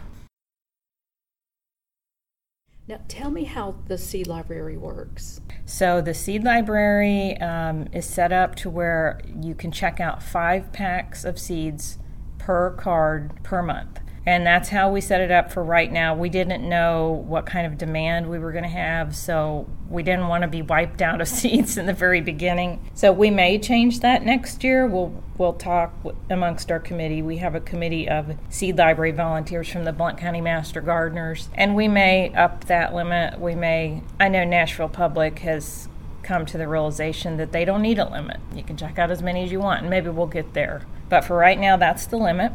Now, 2.85 2.99
tell 3.07 3.31
me 3.31 3.45
how 3.45 3.75
the 3.87 3.97
seed 3.97 4.27
library 4.27 4.75
works. 4.75 5.39
So, 5.65 6.01
the 6.01 6.13
seed 6.13 6.43
library 6.43 7.37
um, 7.37 7.87
is 7.93 8.05
set 8.05 8.33
up 8.33 8.55
to 8.57 8.69
where 8.69 9.21
you 9.41 9.55
can 9.55 9.71
check 9.71 10.01
out 10.01 10.21
five 10.21 10.73
packs 10.73 11.23
of 11.23 11.39
seeds 11.39 11.97
per 12.39 12.71
card 12.71 13.41
per 13.41 13.61
month. 13.61 14.01
And 14.25 14.45
that's 14.45 14.69
how 14.69 14.89
we 14.89 15.01
set 15.01 15.19
it 15.19 15.31
up 15.31 15.51
for 15.51 15.63
right 15.63 15.91
now. 15.91 16.15
We 16.15 16.29
didn't 16.29 16.67
know 16.67 17.23
what 17.27 17.45
kind 17.45 17.67
of 17.67 17.77
demand 17.77 18.29
we 18.29 18.39
were 18.39 18.53
going 18.53 18.63
to 18.63 18.69
have, 18.69 19.15
so 19.15 19.67
we 19.89 20.01
didn't 20.01 20.29
want 20.29 20.43
to 20.43 20.47
be 20.47 20.61
wiped 20.61 21.01
out 21.01 21.19
of 21.19 21.27
seeds 21.29 21.77
in 21.77 21.87
the 21.87 21.93
very 21.93 22.21
beginning. 22.21 22.79
So 22.93 23.11
we 23.11 23.29
may 23.29 23.59
change 23.59 23.99
that 23.99 24.23
next 24.23 24.63
year. 24.63 24.87
We'll 24.87 25.21
we'll 25.37 25.53
talk 25.53 25.93
amongst 26.29 26.71
our 26.71 26.79
committee. 26.79 27.21
We 27.21 27.37
have 27.37 27.53
a 27.55 27.59
committee 27.59 28.07
of 28.07 28.37
seed 28.49 28.77
library 28.77 29.11
volunteers 29.11 29.67
from 29.67 29.83
the 29.83 29.91
Blount 29.91 30.17
County 30.17 30.41
Master 30.41 30.79
Gardeners, 30.79 31.49
and 31.55 31.75
we 31.75 31.89
may 31.89 32.33
up 32.33 32.65
that 32.65 32.95
limit. 32.95 33.39
We 33.39 33.55
may. 33.55 34.03
I 34.21 34.29
know 34.29 34.45
Nashville 34.45 34.89
Public 34.89 35.39
has 35.39 35.89
come 36.23 36.45
to 36.45 36.57
the 36.57 36.67
realization 36.69 37.35
that 37.35 37.51
they 37.51 37.65
don't 37.65 37.81
need 37.81 37.99
a 37.99 38.09
limit. 38.09 38.37
You 38.55 38.63
can 38.63 38.77
check 38.77 38.97
out 38.97 39.11
as 39.11 39.21
many 39.21 39.43
as 39.43 39.51
you 39.51 39.59
want, 39.59 39.81
and 39.81 39.89
maybe 39.89 40.09
we'll 40.09 40.27
get 40.27 40.53
there. 40.53 40.83
But 41.09 41.25
for 41.25 41.35
right 41.35 41.59
now, 41.59 41.75
that's 41.75 42.05
the 42.05 42.17
limit. 42.17 42.53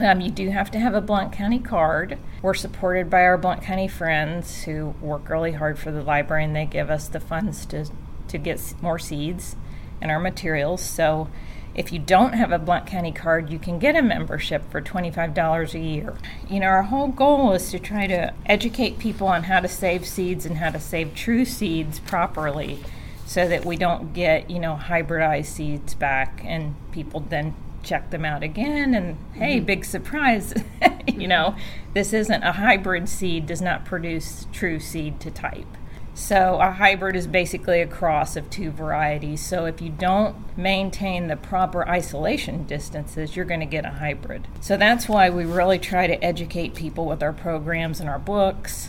Um, 0.00 0.22
you 0.22 0.30
do 0.30 0.48
have 0.48 0.70
to 0.70 0.78
have 0.80 0.94
a 0.94 1.02
Blount 1.02 1.30
County 1.30 1.58
card. 1.58 2.18
We're 2.40 2.54
supported 2.54 3.10
by 3.10 3.22
our 3.22 3.36
Blount 3.36 3.62
County 3.62 3.86
friends 3.86 4.62
who 4.62 4.94
work 5.02 5.28
really 5.28 5.52
hard 5.52 5.78
for 5.78 5.90
the 5.90 6.02
library 6.02 6.44
and 6.44 6.56
they 6.56 6.64
give 6.64 6.88
us 6.88 7.06
the 7.06 7.20
funds 7.20 7.66
to, 7.66 7.86
to 8.28 8.38
get 8.38 8.74
more 8.80 8.98
seeds 8.98 9.56
and 10.00 10.10
our 10.10 10.18
materials. 10.18 10.82
So 10.82 11.28
if 11.74 11.92
you 11.92 11.98
don't 11.98 12.32
have 12.32 12.50
a 12.50 12.58
Blount 12.58 12.86
County 12.86 13.12
card, 13.12 13.50
you 13.50 13.58
can 13.58 13.78
get 13.78 13.94
a 13.94 14.00
membership 14.00 14.70
for 14.70 14.80
$25 14.80 15.74
a 15.74 15.78
year. 15.78 16.14
You 16.48 16.60
know, 16.60 16.66
our 16.68 16.84
whole 16.84 17.08
goal 17.08 17.52
is 17.52 17.70
to 17.70 17.78
try 17.78 18.06
to 18.06 18.32
educate 18.46 18.98
people 18.98 19.26
on 19.26 19.44
how 19.44 19.60
to 19.60 19.68
save 19.68 20.06
seeds 20.06 20.46
and 20.46 20.56
how 20.56 20.70
to 20.70 20.80
save 20.80 21.14
true 21.14 21.44
seeds 21.44 22.00
properly 22.00 22.82
so 23.26 23.46
that 23.46 23.66
we 23.66 23.76
don't 23.76 24.14
get, 24.14 24.50
you 24.50 24.60
know, 24.60 24.80
hybridized 24.82 25.46
seeds 25.46 25.92
back 25.92 26.40
and 26.42 26.74
people 26.90 27.20
then 27.20 27.54
check 27.82 28.10
them 28.10 28.24
out 28.24 28.42
again 28.42 28.94
and 28.94 29.16
hey 29.34 29.56
mm-hmm. 29.56 29.66
big 29.66 29.84
surprise 29.84 30.52
you 31.06 31.26
know 31.26 31.54
this 31.92 32.12
isn't 32.12 32.42
a 32.44 32.52
hybrid 32.52 33.08
seed 33.08 33.46
does 33.46 33.60
not 33.60 33.84
produce 33.84 34.46
true 34.52 34.78
seed 34.78 35.18
to 35.20 35.30
type. 35.30 35.66
So 36.14 36.60
a 36.60 36.70
hybrid 36.70 37.16
is 37.16 37.26
basically 37.26 37.80
a 37.80 37.86
cross 37.86 38.36
of 38.36 38.50
two 38.50 38.70
varieties. 38.70 39.44
So 39.44 39.64
if 39.64 39.80
you 39.80 39.88
don't 39.90 40.36
maintain 40.56 41.28
the 41.28 41.36
proper 41.36 41.88
isolation 41.88 42.64
distances 42.64 43.34
you're 43.34 43.44
going 43.44 43.60
to 43.60 43.66
get 43.66 43.84
a 43.84 43.90
hybrid. 43.90 44.46
So 44.60 44.76
that's 44.76 45.08
why 45.08 45.30
we 45.30 45.44
really 45.44 45.78
try 45.78 46.06
to 46.06 46.22
educate 46.22 46.74
people 46.74 47.06
with 47.06 47.22
our 47.22 47.32
programs 47.32 48.00
and 48.00 48.08
our 48.08 48.18
books. 48.18 48.88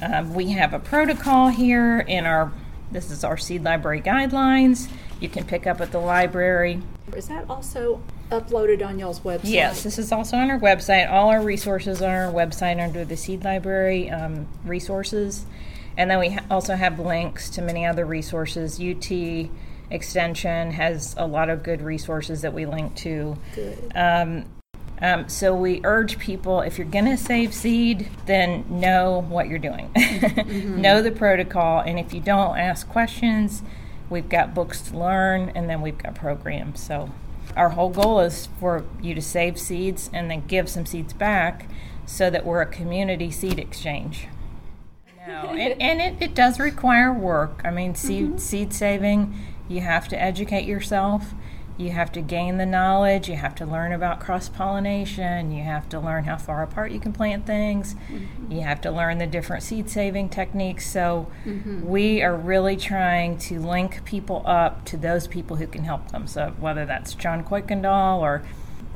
Um, 0.00 0.32
we 0.34 0.52
have 0.52 0.72
a 0.72 0.78
protocol 0.78 1.48
here 1.48 2.00
in 2.00 2.24
our 2.24 2.52
this 2.90 3.10
is 3.10 3.22
our 3.22 3.36
seed 3.36 3.62
library 3.64 4.00
guidelines. 4.00 4.90
You 5.20 5.28
can 5.28 5.44
pick 5.44 5.66
up 5.66 5.82
at 5.82 5.92
the 5.92 5.98
library. 5.98 6.80
Is 7.14 7.28
that 7.28 7.44
also 7.50 8.00
uploaded 8.30 8.86
on 8.86 8.98
y'all's 8.98 9.20
website? 9.20 9.40
Yes, 9.44 9.82
this 9.82 9.98
is 9.98 10.12
also 10.12 10.36
on 10.36 10.50
our 10.50 10.58
website. 10.58 11.10
All 11.10 11.28
our 11.28 11.42
resources 11.42 12.02
are 12.02 12.24
on 12.24 12.34
our 12.34 12.46
website 12.46 12.82
under 12.82 13.04
the 13.04 13.16
Seed 13.16 13.44
Library 13.44 14.10
um, 14.10 14.46
resources. 14.64 15.44
And 15.96 16.10
then 16.10 16.20
we 16.20 16.30
ha- 16.30 16.44
also 16.50 16.76
have 16.76 16.98
links 16.98 17.50
to 17.50 17.62
many 17.62 17.84
other 17.84 18.04
resources. 18.04 18.80
UT 18.80 19.50
Extension 19.90 20.70
has 20.72 21.14
a 21.18 21.26
lot 21.26 21.48
of 21.48 21.62
good 21.62 21.80
resources 21.80 22.42
that 22.42 22.52
we 22.52 22.66
link 22.66 22.94
to. 22.96 23.36
Good. 23.54 23.92
Um, 23.94 24.44
um, 25.00 25.28
so 25.28 25.54
we 25.54 25.80
urge 25.84 26.18
people 26.18 26.60
if 26.60 26.76
you're 26.76 26.86
going 26.86 27.06
to 27.06 27.16
save 27.16 27.54
seed, 27.54 28.08
then 28.26 28.64
know 28.68 29.24
what 29.28 29.48
you're 29.48 29.58
doing, 29.58 29.90
mm-hmm. 29.96 30.80
know 30.80 31.02
the 31.02 31.12
protocol, 31.12 31.80
and 31.80 31.98
if 31.98 32.12
you 32.12 32.20
don't, 32.20 32.58
ask 32.58 32.88
questions. 32.88 33.62
We've 34.10 34.28
got 34.28 34.54
books 34.54 34.80
to 34.82 34.98
learn, 34.98 35.50
and 35.54 35.70
then 35.70 35.82
we've 35.82 35.98
got 35.98 36.14
programs. 36.14 36.82
So 36.82 37.10
our 37.58 37.70
whole 37.70 37.90
goal 37.90 38.20
is 38.20 38.48
for 38.60 38.84
you 39.02 39.14
to 39.14 39.20
save 39.20 39.58
seeds 39.58 40.08
and 40.12 40.30
then 40.30 40.46
give 40.46 40.68
some 40.68 40.86
seeds 40.86 41.12
back 41.12 41.68
so 42.06 42.30
that 42.30 42.46
we're 42.46 42.62
a 42.62 42.66
community 42.66 43.30
seed 43.30 43.58
exchange. 43.58 44.28
No, 45.26 45.50
and, 45.50 45.82
and 45.82 46.00
it, 46.00 46.22
it 46.22 46.34
does 46.34 46.58
require 46.60 47.12
work. 47.12 47.60
I 47.64 47.70
mean, 47.70 47.94
seed, 47.94 48.24
mm-hmm. 48.24 48.38
seed 48.38 48.72
saving, 48.72 49.34
you 49.68 49.80
have 49.80 50.08
to 50.08 50.20
educate 50.20 50.64
yourself 50.64 51.34
you 51.78 51.90
have 51.90 52.10
to 52.12 52.20
gain 52.20 52.58
the 52.58 52.66
knowledge, 52.66 53.28
you 53.28 53.36
have 53.36 53.54
to 53.54 53.64
learn 53.64 53.92
about 53.92 54.18
cross 54.18 54.48
pollination, 54.48 55.52
you 55.52 55.62
have 55.62 55.88
to 55.88 56.00
learn 56.00 56.24
how 56.24 56.36
far 56.36 56.62
apart 56.62 56.90
you 56.90 56.98
can 56.98 57.12
plant 57.12 57.46
things, 57.46 57.94
mm-hmm. 57.94 58.52
you 58.52 58.62
have 58.62 58.80
to 58.80 58.90
learn 58.90 59.18
the 59.18 59.26
different 59.26 59.62
seed 59.62 59.88
saving 59.88 60.28
techniques. 60.28 60.90
So, 60.90 61.30
mm-hmm. 61.44 61.86
we 61.86 62.20
are 62.20 62.36
really 62.36 62.76
trying 62.76 63.38
to 63.38 63.60
link 63.60 64.04
people 64.04 64.42
up 64.44 64.84
to 64.86 64.96
those 64.96 65.28
people 65.28 65.56
who 65.56 65.68
can 65.68 65.84
help 65.84 66.10
them. 66.10 66.26
So, 66.26 66.52
whether 66.58 66.84
that's 66.84 67.14
John 67.14 67.44
Kuykendall 67.44 68.18
or 68.18 68.42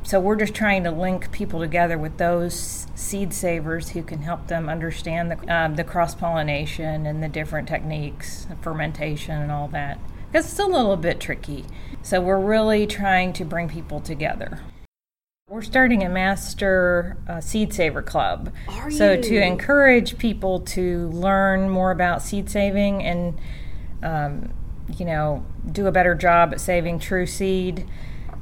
so 0.04 0.18
we're 0.18 0.36
just 0.36 0.54
trying 0.54 0.82
to 0.84 0.90
link 0.90 1.30
people 1.30 1.60
together 1.60 1.96
with 1.96 2.18
those 2.18 2.88
seed 2.96 3.32
savers 3.32 3.90
who 3.90 4.02
can 4.02 4.22
help 4.22 4.48
them 4.48 4.68
understand 4.68 5.30
the, 5.30 5.54
um, 5.54 5.76
the 5.76 5.84
cross 5.84 6.14
pollination 6.14 7.06
and 7.06 7.22
the 7.22 7.28
different 7.28 7.68
techniques, 7.68 8.48
fermentation, 8.62 9.40
and 9.40 9.52
all 9.52 9.68
that. 9.68 9.98
Because 10.32 10.46
it's 10.46 10.58
a 10.58 10.64
little 10.64 10.96
bit 10.96 11.20
tricky. 11.20 11.66
So 12.00 12.18
we're 12.18 12.40
really 12.40 12.86
trying 12.86 13.34
to 13.34 13.44
bring 13.44 13.68
people 13.68 14.00
together. 14.00 14.60
We're 15.46 15.60
starting 15.60 16.02
a 16.02 16.08
master 16.08 17.18
uh, 17.28 17.42
seed 17.42 17.74
saver 17.74 18.00
club. 18.00 18.50
Are 18.66 18.90
so 18.90 19.12
you? 19.12 19.22
to 19.24 19.42
encourage 19.42 20.16
people 20.16 20.60
to 20.60 21.08
learn 21.08 21.68
more 21.68 21.90
about 21.90 22.22
seed 22.22 22.48
saving 22.48 23.02
and 23.02 23.38
um, 24.02 24.54
you 24.96 25.04
know 25.04 25.44
do 25.70 25.86
a 25.86 25.92
better 25.92 26.14
job 26.14 26.54
at 26.54 26.62
saving 26.62 26.98
true 26.98 27.26
seed. 27.26 27.86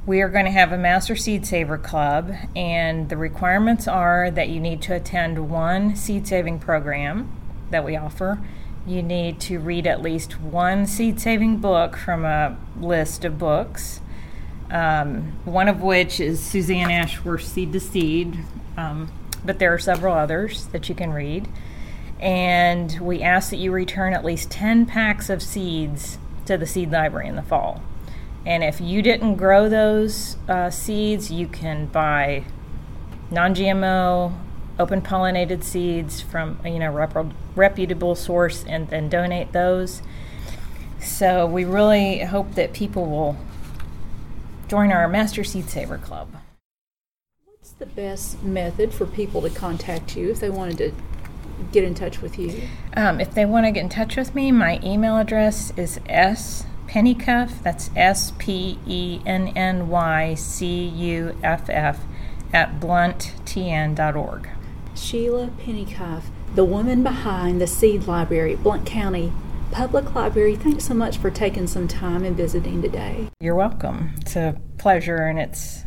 We 0.05 0.21
are 0.21 0.29
going 0.29 0.45
to 0.45 0.51
have 0.51 0.71
a 0.71 0.77
Master 0.77 1.17
Seed 1.17 1.45
Saver 1.45 1.77
Club, 1.77 2.33
and 2.55 3.09
the 3.09 3.17
requirements 3.17 3.87
are 3.87 4.31
that 4.31 4.47
you 4.47 4.61
need 4.61 4.81
to 4.83 4.95
attend 4.95 5.49
one 5.49 5.97
seed 5.97 6.25
saving 6.25 6.59
program 6.59 7.37
that 7.69 7.83
we 7.83 7.97
offer 7.97 8.39
you 8.85 9.03
need 9.03 9.39
to 9.41 9.59
read 9.59 9.85
at 9.85 10.01
least 10.01 10.39
one 10.39 10.85
seed 10.85 11.19
saving 11.19 11.57
book 11.57 11.95
from 11.95 12.25
a 12.25 12.57
list 12.79 13.23
of 13.23 13.37
books, 13.37 14.01
um, 14.69 15.33
one 15.45 15.67
of 15.67 15.81
which 15.81 16.19
is 16.19 16.39
Suzanne 16.39 16.89
Ashworth's 16.89 17.47
Seed 17.47 17.73
to 17.73 17.79
Seed, 17.79 18.39
um, 18.77 19.11
but 19.45 19.59
there 19.59 19.73
are 19.73 19.79
several 19.79 20.15
others 20.15 20.65
that 20.67 20.89
you 20.89 20.95
can 20.95 21.11
read. 21.13 21.47
And 22.19 22.99
we 23.01 23.21
ask 23.21 23.49
that 23.49 23.57
you 23.57 23.71
return 23.71 24.13
at 24.13 24.23
least 24.23 24.51
10 24.51 24.85
packs 24.85 25.29
of 25.29 25.41
seeds 25.41 26.19
to 26.45 26.57
the 26.57 26.67
seed 26.67 26.91
library 26.91 27.27
in 27.27 27.35
the 27.35 27.41
fall. 27.41 27.81
And 28.45 28.63
if 28.63 28.81
you 28.81 29.01
didn't 29.01 29.35
grow 29.35 29.69
those 29.69 30.37
uh, 30.47 30.69
seeds, 30.69 31.31
you 31.31 31.47
can 31.47 31.87
buy 31.87 32.45
non 33.29 33.53
GMO, 33.53 34.33
open 34.81 35.01
pollinated 35.01 35.63
seeds 35.63 36.21
from 36.21 36.59
you 36.65 36.79
know 36.79 36.91
rep- 36.91 37.33
reputable 37.55 38.15
source 38.15 38.65
and 38.65 38.89
then 38.89 39.09
donate 39.09 39.53
those. 39.53 40.01
So 40.99 41.45
we 41.45 41.63
really 41.63 42.19
hope 42.19 42.55
that 42.55 42.73
people 42.73 43.05
will 43.05 43.37
join 44.67 44.91
our 44.91 45.07
Master 45.07 45.43
Seed 45.43 45.69
Saver 45.69 45.97
Club. 45.97 46.35
What's 47.45 47.71
the 47.71 47.85
best 47.85 48.43
method 48.43 48.93
for 48.93 49.05
people 49.05 49.41
to 49.41 49.49
contact 49.49 50.15
you 50.15 50.31
if 50.31 50.39
they 50.39 50.49
wanted 50.49 50.77
to 50.77 50.93
get 51.71 51.83
in 51.83 51.93
touch 51.93 52.21
with 52.21 52.37
you? 52.37 52.63
Um, 52.95 53.19
if 53.19 53.33
they 53.33 53.45
want 53.45 53.65
to 53.65 53.71
get 53.71 53.81
in 53.81 53.89
touch 53.89 54.15
with 54.15 54.35
me, 54.35 54.51
my 54.51 54.79
email 54.83 55.17
address 55.17 55.73
is 55.77 55.99
s 56.07 56.65
pennycuff. 56.87 57.63
That's 57.63 57.89
S 57.95 58.33
P 58.37 58.77
E 58.85 59.21
N 59.25 59.49
N 59.49 59.87
Y 59.89 60.35
C 60.35 60.87
U 60.87 61.37
F 61.43 61.69
F 61.69 62.01
at 62.53 62.79
blunttn.org. 62.79 64.49
Sheila 64.95 65.47
Pennycuff, 65.59 66.23
the 66.55 66.65
woman 66.65 67.03
behind 67.03 67.61
the 67.61 67.67
Seed 67.67 68.07
Library, 68.07 68.55
Blount 68.55 68.85
County 68.85 69.31
Public 69.71 70.13
Library. 70.13 70.55
Thanks 70.55 70.85
so 70.85 70.93
much 70.93 71.17
for 71.17 71.31
taking 71.31 71.65
some 71.67 71.87
time 71.87 72.23
and 72.25 72.35
visiting 72.35 72.81
today. 72.81 73.29
You're 73.39 73.55
welcome. 73.55 74.13
It's 74.21 74.35
a 74.35 74.59
pleasure, 74.77 75.27
and 75.27 75.39
it's 75.39 75.83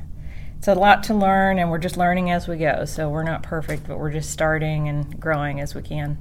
it's 0.56 0.68
a 0.68 0.74
lot 0.74 1.02
to 1.04 1.14
learn, 1.14 1.58
and 1.58 1.70
we're 1.70 1.78
just 1.78 1.96
learning 1.98 2.30
as 2.30 2.48
we 2.48 2.56
go. 2.56 2.86
So 2.86 3.10
we're 3.10 3.24
not 3.24 3.42
perfect, 3.42 3.86
but 3.86 3.98
we're 3.98 4.12
just 4.12 4.30
starting 4.30 4.88
and 4.88 5.20
growing 5.20 5.60
as 5.60 5.74
we 5.74 5.82
can. 5.82 6.16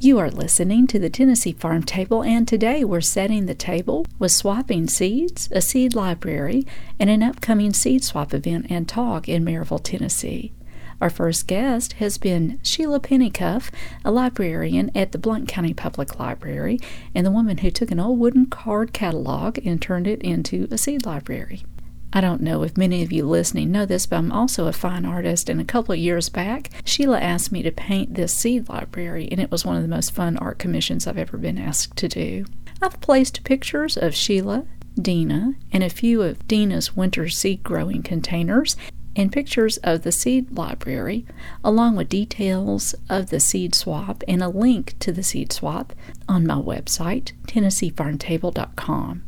You 0.00 0.20
are 0.20 0.30
listening 0.30 0.86
to 0.88 1.00
the 1.00 1.10
Tennessee 1.10 1.54
Farm 1.54 1.82
Table, 1.82 2.22
and 2.22 2.46
today 2.46 2.84
we're 2.84 3.00
setting 3.00 3.46
the 3.46 3.54
table 3.56 4.06
with 4.20 4.30
swapping 4.30 4.86
seeds, 4.86 5.48
a 5.50 5.60
seed 5.60 5.92
library, 5.92 6.64
and 7.00 7.10
an 7.10 7.20
upcoming 7.20 7.72
seed 7.72 8.04
swap 8.04 8.32
event 8.32 8.66
and 8.70 8.88
talk 8.88 9.28
in 9.28 9.44
Maryville, 9.44 9.82
Tennessee. 9.82 10.52
Our 11.00 11.10
first 11.10 11.48
guest 11.48 11.94
has 11.94 12.16
been 12.16 12.60
Sheila 12.62 13.00
Pennycuff, 13.00 13.72
a 14.04 14.12
librarian 14.12 14.92
at 14.94 15.10
the 15.10 15.18
Blount 15.18 15.48
County 15.48 15.74
Public 15.74 16.20
Library, 16.20 16.78
and 17.12 17.26
the 17.26 17.32
woman 17.32 17.58
who 17.58 17.70
took 17.72 17.90
an 17.90 17.98
old 17.98 18.20
wooden 18.20 18.46
card 18.46 18.92
catalog 18.92 19.58
and 19.66 19.82
turned 19.82 20.06
it 20.06 20.22
into 20.22 20.68
a 20.70 20.78
seed 20.78 21.06
library. 21.06 21.64
I 22.12 22.20
don't 22.22 22.40
know 22.40 22.62
if 22.62 22.76
many 22.76 23.02
of 23.02 23.12
you 23.12 23.26
listening 23.26 23.70
know 23.70 23.84
this, 23.84 24.06
but 24.06 24.16
I'm 24.16 24.32
also 24.32 24.66
a 24.66 24.72
fine 24.72 25.04
artist, 25.04 25.48
and 25.48 25.60
a 25.60 25.64
couple 25.64 25.92
of 25.92 25.98
years 25.98 26.28
back, 26.28 26.70
Sheila 26.84 27.20
asked 27.20 27.52
me 27.52 27.62
to 27.62 27.70
paint 27.70 28.14
this 28.14 28.34
seed 28.34 28.68
library, 28.68 29.28
and 29.30 29.40
it 29.40 29.50
was 29.50 29.64
one 29.64 29.76
of 29.76 29.82
the 29.82 29.88
most 29.88 30.12
fun 30.12 30.38
art 30.38 30.58
commissions 30.58 31.06
I've 31.06 31.18
ever 31.18 31.36
been 31.36 31.58
asked 31.58 31.96
to 31.96 32.08
do. 32.08 32.46
I've 32.80 33.00
placed 33.00 33.44
pictures 33.44 33.96
of 33.98 34.14
Sheila, 34.14 34.64
Dina, 35.00 35.54
and 35.70 35.84
a 35.84 35.90
few 35.90 36.22
of 36.22 36.48
Dina's 36.48 36.96
winter 36.96 37.28
seed 37.28 37.62
growing 37.62 38.02
containers, 38.02 38.74
and 39.14 39.32
pictures 39.32 39.76
of 39.78 40.02
the 40.02 40.12
seed 40.12 40.56
library, 40.56 41.26
along 41.64 41.96
with 41.96 42.08
details 42.08 42.94
of 43.10 43.30
the 43.30 43.40
seed 43.40 43.74
swap 43.74 44.22
and 44.28 44.42
a 44.42 44.48
link 44.48 44.94
to 45.00 45.12
the 45.12 45.24
seed 45.24 45.52
swap 45.52 45.92
on 46.28 46.46
my 46.46 46.54
website, 46.54 47.32
TennesseeFarmTable.com. 47.48 49.24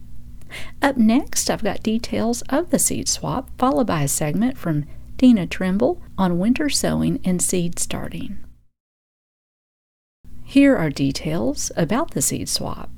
Up 0.83 0.97
next, 0.97 1.51
I've 1.51 1.65
got 1.65 1.83
details 1.83 2.43
of 2.49 2.71
the 2.71 2.79
seed 2.79 3.09
swap, 3.09 3.51
followed 3.59 3.87
by 3.87 4.03
a 4.03 4.09
segment 4.09 4.59
from 4.59 4.85
Dina 5.17 5.47
Trimble 5.47 6.01
on 6.17 6.39
winter 6.39 6.69
sowing 6.69 7.21
and 7.25 7.43
seed 7.43 7.79
starting. 7.79 8.39
Here 10.45 10.77
are 10.77 10.91
details 10.91 11.71
about 11.77 12.13
the 12.13 12.23
seed 12.23 12.49
swap. 12.49 12.91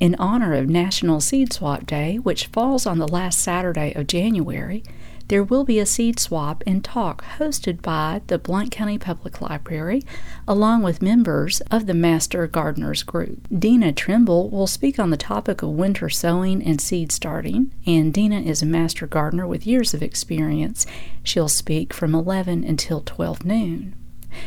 In 0.00 0.16
honor 0.18 0.54
of 0.54 0.68
National 0.68 1.20
Seed 1.20 1.52
Swap 1.52 1.86
Day, 1.86 2.16
which 2.16 2.46
falls 2.46 2.86
on 2.86 2.98
the 2.98 3.06
last 3.06 3.38
Saturday 3.40 3.92
of 3.94 4.06
January, 4.06 4.82
there 5.28 5.44
will 5.44 5.64
be 5.64 5.78
a 5.78 5.86
seed 5.86 6.18
swap 6.18 6.64
and 6.66 6.82
talk 6.82 7.22
hosted 7.38 7.82
by 7.82 8.22
the 8.26 8.38
Blount 8.38 8.70
County 8.70 8.98
Public 8.98 9.40
Library, 9.40 10.02
along 10.46 10.82
with 10.82 11.02
members 11.02 11.60
of 11.70 11.86
the 11.86 11.94
Master 11.94 12.46
Gardeners 12.46 13.02
Group. 13.02 13.46
Dina 13.56 13.92
Trimble 13.92 14.48
will 14.48 14.66
speak 14.66 14.98
on 14.98 15.10
the 15.10 15.16
topic 15.16 15.62
of 15.62 15.68
winter 15.70 16.08
sowing 16.08 16.62
and 16.62 16.80
seed 16.80 17.12
starting, 17.12 17.72
and 17.86 18.12
Dina 18.12 18.40
is 18.40 18.62
a 18.62 18.66
master 18.66 19.06
gardener 19.06 19.46
with 19.46 19.66
years 19.66 19.92
of 19.92 20.02
experience. 20.02 20.86
She'll 21.22 21.48
speak 21.48 21.92
from 21.92 22.14
11 22.14 22.64
until 22.64 23.02
12 23.02 23.44
noon. 23.44 23.94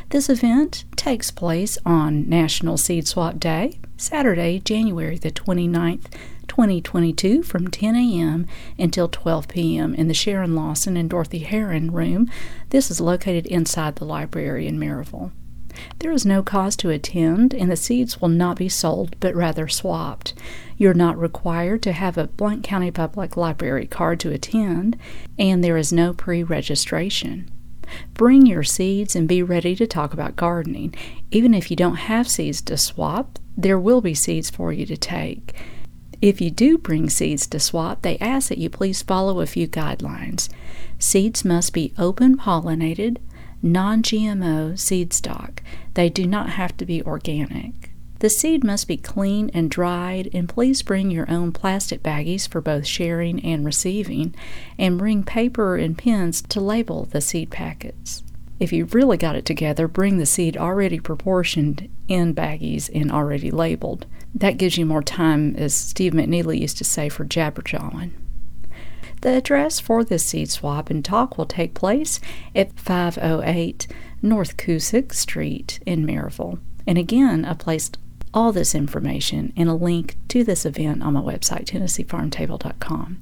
This 0.10 0.30
event 0.30 0.86
takes 0.96 1.32
place 1.32 1.78
on 1.86 2.30
National 2.30 2.78
Seed 2.78 3.08
Swap 3.08 3.39
Day, 3.39 3.80
Saturday, 3.98 4.60
January 4.60 5.17
the 5.17 5.32
29th, 5.32 6.06
2022 6.52 7.44
from 7.44 7.70
10 7.70 7.96
a.m. 7.96 8.46
until 8.78 9.08
12 9.08 9.48
p.m. 9.48 9.96
in 9.96 10.10
the 10.10 10.14
Sharon 10.14 10.54
Lawson 10.54 10.98
and 10.98 11.10
Dorothy 11.10 11.40
Heron 11.40 11.92
room. 11.92 12.30
This 12.72 12.92
is 12.92 13.00
located 13.00 13.46
inside 13.46 13.96
the 13.96 14.04
library 14.04 14.68
in 14.68 14.78
Maryville. 14.78 15.32
There 16.00 16.12
is 16.12 16.26
no 16.26 16.44
cost 16.44 16.80
to 16.80 16.90
attend, 16.90 17.54
and 17.54 17.72
the 17.72 17.78
seeds 17.78 18.20
will 18.20 18.28
not 18.28 18.58
be 18.58 18.68
sold, 18.68 19.16
but 19.22 19.34
rather 19.34 19.70
swapped. 19.70 20.34
You're 20.78 20.94
not 20.94 21.18
required 21.18 21.82
to 21.84 21.94
have 21.94 22.18
a 22.18 22.28
Blount 22.28 22.66
County 22.66 22.92
Public 22.92 23.38
Library 23.38 23.88
card 23.88 24.20
to 24.20 24.34
attend, 24.34 24.98
and 25.40 25.64
there 25.64 25.78
is 25.78 25.94
no 25.94 26.12
pre 26.12 26.44
registration. 26.44 27.50
Bring 28.14 28.46
your 28.46 28.64
seeds 28.64 29.16
and 29.16 29.26
be 29.26 29.42
ready 29.42 29.74
to 29.78 29.88
talk 29.88 30.12
about 30.12 30.36
gardening. 30.36 30.94
Even 31.32 31.54
if 31.54 31.72
you 31.72 31.78
don't 31.78 31.96
have 31.96 32.28
seeds 32.28 32.62
to 32.64 32.76
swap, 32.76 33.40
there 33.56 33.80
will 33.80 34.02
be 34.02 34.14
seeds 34.14 34.50
for 34.50 34.74
you 34.74 34.86
to 34.86 34.98
take. 34.98 35.56
If 36.21 36.39
you 36.39 36.51
do 36.51 36.77
bring 36.77 37.10
seeds 37.10 37.47
to 37.47 37.60
swap, 37.60 38.03
they 38.03 38.19
ask 38.19 38.49
that 38.49 38.60
you 38.60 38.69
please 38.69 39.01
follow 39.01 39.39
a 39.39 39.47
few 39.47 39.67
guidelines. 39.67 40.49
Seeds 40.99 41.43
must 41.43 41.73
be 41.73 41.93
open 41.97 42.38
pollinated, 42.38 43.17
non 43.63 44.03
GMO 44.03 44.77
seed 44.77 45.13
stock. 45.13 45.63
They 45.95 46.10
do 46.10 46.27
not 46.27 46.51
have 46.51 46.77
to 46.77 46.86
be 46.86 47.01
organic. 47.03 47.89
The 48.19 48.29
seed 48.29 48.63
must 48.63 48.88
be 48.88 48.97
clean 48.97 49.49
and 49.51 49.71
dried, 49.71 50.29
and 50.31 50.47
please 50.47 50.84
bring 50.84 51.10
your 51.10 51.27
own 51.27 51.51
plastic 51.51 52.03
baggies 52.03 52.47
for 52.47 52.62
both 52.62 52.86
sharing 52.86 53.43
and 53.43 53.65
receiving, 53.65 54.36
and 54.77 54.99
bring 54.99 55.23
paper 55.23 55.75
and 55.75 55.97
pens 55.97 56.43
to 56.43 56.62
label 56.62 57.05
the 57.05 57.19
seed 57.19 57.49
packets. 57.49 58.21
If 58.60 58.71
you've 58.71 58.93
really 58.93 59.17
got 59.17 59.36
it 59.36 59.45
together, 59.45 59.88
bring 59.88 60.19
the 60.19 60.27
seed 60.27 60.55
already 60.55 60.99
proportioned 60.99 61.89
in 62.07 62.36
baggies 62.36 62.91
and 62.93 63.12
already 63.12 63.49
labeled. 63.49 64.05
That 64.34 64.58
gives 64.58 64.78
you 64.78 64.86
more 64.86 65.04
time, 65.04 65.56
as 65.56 65.76
Steve 65.76 66.13
McNeely 66.13 66.60
used 66.60 66.78
to 66.78 66.84
say, 66.84 67.10
for 67.10 67.26
jabberjawing. 67.26 68.12
The 69.22 69.38
address 69.38 69.80
for 69.80 70.04
this 70.04 70.26
seed 70.26 70.50
swap 70.50 70.89
and 70.89 71.06
talk 71.06 71.38
will 71.38 71.46
take 71.46 71.74
place 71.74 72.20
at 72.56 72.80
508 72.80 73.88
North 74.22 74.58
Cusick 74.58 75.13
Street 75.13 75.80
in 75.86 76.06
Maryville. 76.06 76.60
And 76.88 76.98
again, 76.98 77.46
I 77.46 77.54
placed 77.54 77.98
all 78.34 78.52
this 78.52 78.74
information 78.74 79.54
and 79.56 79.70
a 79.70 79.74
link 79.74 80.17
to 80.30 80.44
this 80.44 80.65
event 80.65 81.04
on 81.04 81.13
my 81.13 81.22
website, 81.22 81.65
TennesseeFarmTable.com. 81.65 83.22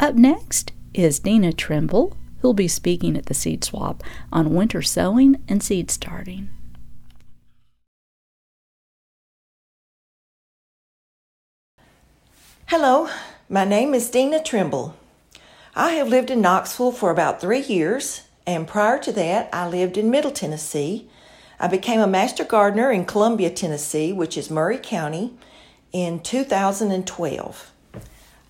Up 0.00 0.14
next 0.16 0.72
is 0.94 1.20
Dina 1.20 1.52
Trimble 1.52 2.16
who'll 2.42 2.52
be 2.52 2.68
speaking 2.68 3.16
at 3.16 3.26
the 3.26 3.34
seed 3.34 3.64
swap 3.64 4.02
on 4.32 4.54
winter 4.54 4.82
sowing 4.82 5.40
and 5.48 5.62
seed 5.62 5.90
starting. 5.90 6.50
Hello, 12.74 13.06
my 13.50 13.66
name 13.66 13.92
is 13.92 14.08
Dina 14.08 14.42
Trimble. 14.42 14.96
I 15.76 15.90
have 15.90 16.08
lived 16.08 16.30
in 16.30 16.40
Knoxville 16.40 16.92
for 16.92 17.10
about 17.10 17.38
three 17.38 17.60
years, 17.60 18.22
and 18.46 18.66
prior 18.66 18.98
to 19.00 19.12
that, 19.12 19.50
I 19.52 19.68
lived 19.68 19.98
in 19.98 20.10
Middle 20.10 20.30
Tennessee. 20.30 21.06
I 21.60 21.68
became 21.68 22.00
a 22.00 22.06
master 22.06 22.44
gardener 22.44 22.90
in 22.90 23.04
Columbia, 23.04 23.50
Tennessee, 23.50 24.10
which 24.10 24.38
is 24.38 24.50
Maury 24.50 24.78
County, 24.78 25.34
in 25.92 26.20
2012. 26.20 27.72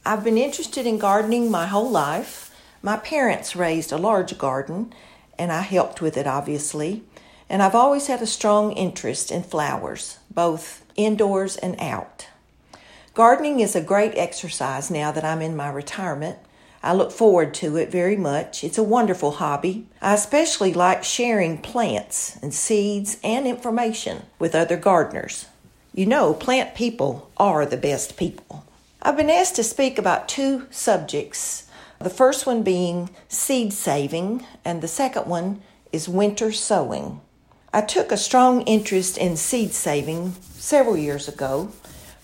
I've 0.07 0.23
been 0.23 0.39
interested 0.39 0.87
in 0.87 0.99
gardening 0.99 1.51
my 1.51 1.67
whole 1.67 1.91
life. 1.91 2.55
My 2.81 2.99
parents 2.99 3.57
raised 3.57 3.91
a 3.91 3.99
large 3.99 4.39
garden, 4.39 4.95
and 5.37 5.51
I 5.51 5.63
helped 5.63 6.01
with 6.01 6.17
it, 6.17 6.29
obviously. 6.29 7.03
And 7.49 7.61
I've 7.61 7.75
always 7.75 8.07
had 8.07 8.23
a 8.23 8.27
strong 8.29 8.71
interest 8.71 9.33
in 9.33 9.43
flowers, 9.43 10.19
both 10.31 10.85
indoors 10.95 11.57
and 11.57 11.75
out. 11.81 12.29
Gardening 13.15 13.61
is 13.61 13.77
a 13.77 13.83
great 13.83 14.17
exercise 14.17 14.91
now 14.91 15.13
that 15.13 15.25
I'm 15.25 15.43
in 15.43 15.55
my 15.55 15.69
retirement. 15.69 16.39
I 16.83 16.95
look 16.95 17.13
forward 17.13 17.53
to 17.55 17.77
it 17.77 17.93
very 17.93 18.17
much. 18.17 18.65
It's 18.65 18.79
a 18.79 18.83
wonderful 18.83 19.33
hobby. 19.33 19.87
I 20.01 20.15
especially 20.15 20.73
like 20.73 21.05
sharing 21.05 21.59
plants 21.59 22.39
and 22.43 22.55
seeds 22.55 23.19
and 23.23 23.47
information 23.47 24.23
with 24.39 24.55
other 24.55 24.79
gardeners. 24.79 25.45
You 25.93 26.07
know, 26.07 26.33
plant 26.33 26.75
people 26.75 27.31
are 27.37 27.67
the 27.67 27.77
best 27.77 28.17
people. 28.17 28.65
I've 29.03 29.19
been 29.19 29.29
asked 29.29 29.57
to 29.57 29.63
speak 29.65 29.99
about 29.99 30.27
two 30.29 30.67
subjects 30.71 31.69
the 31.99 32.11
first 32.11 32.47
one 32.47 32.63
being 32.65 33.11
seed 33.29 33.73
saving, 33.73 34.45
and 34.65 34.83
the 34.83 34.89
second 34.89 35.27
one 35.27 35.63
is 35.93 36.09
winter 36.09 36.51
sowing. 36.51 37.21
I 37.73 37.83
took 37.83 38.11
a 38.11 38.17
strong 38.17 38.63
interest 38.63 39.17
in 39.17 39.37
seed 39.37 39.73
saving 39.73 40.33
several 40.55 40.97
years 40.97 41.29
ago 41.29 41.71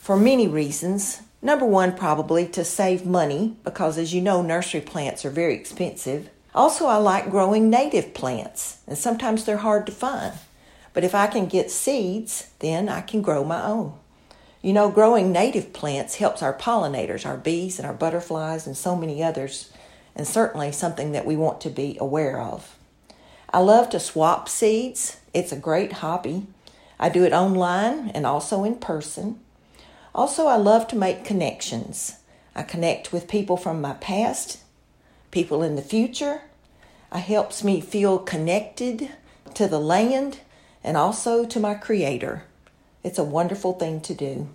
for 0.08 0.16
many 0.16 0.48
reasons. 0.48 1.20
Number 1.42 1.66
one, 1.66 1.94
probably 1.94 2.46
to 2.46 2.64
save 2.64 3.04
money, 3.04 3.58
because 3.62 3.98
as 3.98 4.14
you 4.14 4.22
know, 4.22 4.40
nursery 4.40 4.80
plants 4.80 5.22
are 5.26 5.30
very 5.30 5.54
expensive. 5.54 6.30
Also, 6.54 6.86
I 6.86 6.96
like 6.96 7.30
growing 7.30 7.68
native 7.68 8.14
plants, 8.14 8.80
and 8.86 8.96
sometimes 8.96 9.44
they're 9.44 9.58
hard 9.58 9.84
to 9.84 9.92
find. 9.92 10.32
But 10.94 11.04
if 11.04 11.14
I 11.14 11.26
can 11.26 11.44
get 11.44 11.70
seeds, 11.70 12.48
then 12.60 12.88
I 12.88 13.02
can 13.02 13.20
grow 13.20 13.44
my 13.44 13.62
own. 13.62 13.98
You 14.62 14.72
know, 14.72 14.88
growing 14.88 15.30
native 15.30 15.74
plants 15.74 16.14
helps 16.14 16.42
our 16.42 16.54
pollinators, 16.54 17.26
our 17.26 17.36
bees 17.36 17.78
and 17.78 17.86
our 17.86 17.92
butterflies, 17.92 18.66
and 18.66 18.78
so 18.78 18.96
many 18.96 19.22
others, 19.22 19.70
and 20.16 20.26
certainly 20.26 20.72
something 20.72 21.12
that 21.12 21.26
we 21.26 21.36
want 21.36 21.60
to 21.60 21.68
be 21.68 21.98
aware 22.00 22.40
of. 22.40 22.78
I 23.52 23.58
love 23.58 23.90
to 23.90 24.00
swap 24.00 24.48
seeds, 24.48 25.20
it's 25.34 25.52
a 25.52 25.56
great 25.56 25.92
hobby. 26.00 26.46
I 26.98 27.10
do 27.10 27.24
it 27.24 27.34
online 27.34 28.08
and 28.14 28.24
also 28.24 28.64
in 28.64 28.76
person. 28.76 29.40
Also, 30.18 30.48
I 30.48 30.56
love 30.56 30.88
to 30.88 30.96
make 30.96 31.24
connections. 31.24 32.16
I 32.52 32.64
connect 32.64 33.12
with 33.12 33.28
people 33.28 33.56
from 33.56 33.80
my 33.80 33.92
past, 33.92 34.58
people 35.30 35.62
in 35.62 35.76
the 35.76 35.80
future. 35.80 36.40
It 37.14 37.20
helps 37.20 37.62
me 37.62 37.80
feel 37.80 38.18
connected 38.18 39.10
to 39.54 39.68
the 39.68 39.78
land 39.78 40.40
and 40.82 40.96
also 40.96 41.44
to 41.44 41.60
my 41.60 41.74
Creator. 41.74 42.42
It's 43.04 43.20
a 43.20 43.22
wonderful 43.22 43.74
thing 43.74 44.00
to 44.00 44.12
do. 44.12 44.48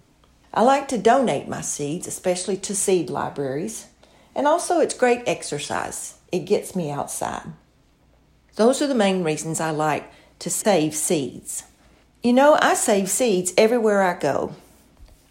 I 0.54 0.63
like 0.63 0.89
to 0.89 0.97
donate 0.97 1.47
my 1.47 1.62
seeds, 1.62 2.08
especially 2.08 2.58
to 2.58 2.76
seed 2.76 3.10
libraries, 3.10 3.88
and 4.36 4.45
also 4.45 4.82
it's 4.82 4.93
great 4.93 5.23
exercise. 5.26 6.15
It 6.30 6.39
gets 6.39 6.76
me 6.76 6.91
outside. 6.91 7.54
Those 8.58 8.82
are 8.82 8.88
the 8.88 8.95
main 8.95 9.23
reasons 9.23 9.62
I 9.62 9.69
like 9.69 10.12
to 10.39 10.49
save 10.49 10.93
seeds. 10.93 11.63
You 12.21 12.34
know, 12.34 12.58
I 12.62 12.73
save 12.73 13.10
seeds 13.10 13.54
everywhere 13.58 14.04
I 14.04 14.19
go. 14.19 14.58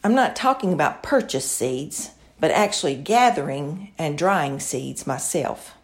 I'm 0.05 0.15
not 0.15 0.37
talking 0.37 0.73
about 0.73 1.03
purchased 1.03 1.53
seeds, 1.53 2.11
but 2.41 2.51
actually 2.51 2.97
gathering 2.97 3.93
and 3.99 4.19
drying 4.19 4.61
seeds 4.61 5.07
myself. 5.07 5.75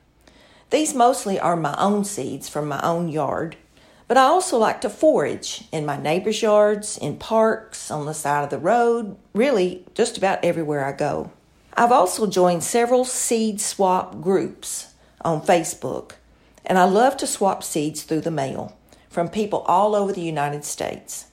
These 0.70 0.94
mostly 0.94 1.38
are 1.38 1.57
my 1.57 1.74
own 1.78 2.04
seeds 2.04 2.48
from 2.48 2.68
my 2.68 2.81
own 2.83 3.09
yard 3.09 3.57
but 4.09 4.16
I 4.16 4.22
also 4.22 4.57
like 4.57 4.81
to 4.81 4.90
forage 4.90 5.64
in 5.70 5.85
my 5.85 5.98
neighbors' 5.98 6.40
yards, 6.40 6.96
in 6.96 7.18
parks, 7.18 7.90
on 7.90 8.07
the 8.07 8.14
side 8.14 8.42
of 8.42 8.50
the 8.50 8.59
road, 8.59 9.16
really 9.35 9.85
just 9.94 10.16
about 10.16 10.42
everywhere 10.42 10.85
I 10.85 10.92
go. 10.92 11.31
I've 11.74 11.92
also 11.92 12.26
joined 12.26 12.64
several 12.64 13.04
seed 13.04 13.61
swap 13.61 14.22
groups 14.22 14.94
on 15.20 15.42
Facebook, 15.42 16.12
and 16.64 16.78
I 16.78 16.85
love 16.85 17.18
to 17.18 17.26
swap 17.26 17.62
seeds 17.62 18.02
through 18.02 18.22
the 18.22 18.31
mail 18.31 18.74
from 19.11 19.28
people 19.28 19.61
all 19.66 19.94
over 19.94 20.12
the 20.12 20.22
United 20.22 20.64
States. 20.64 21.26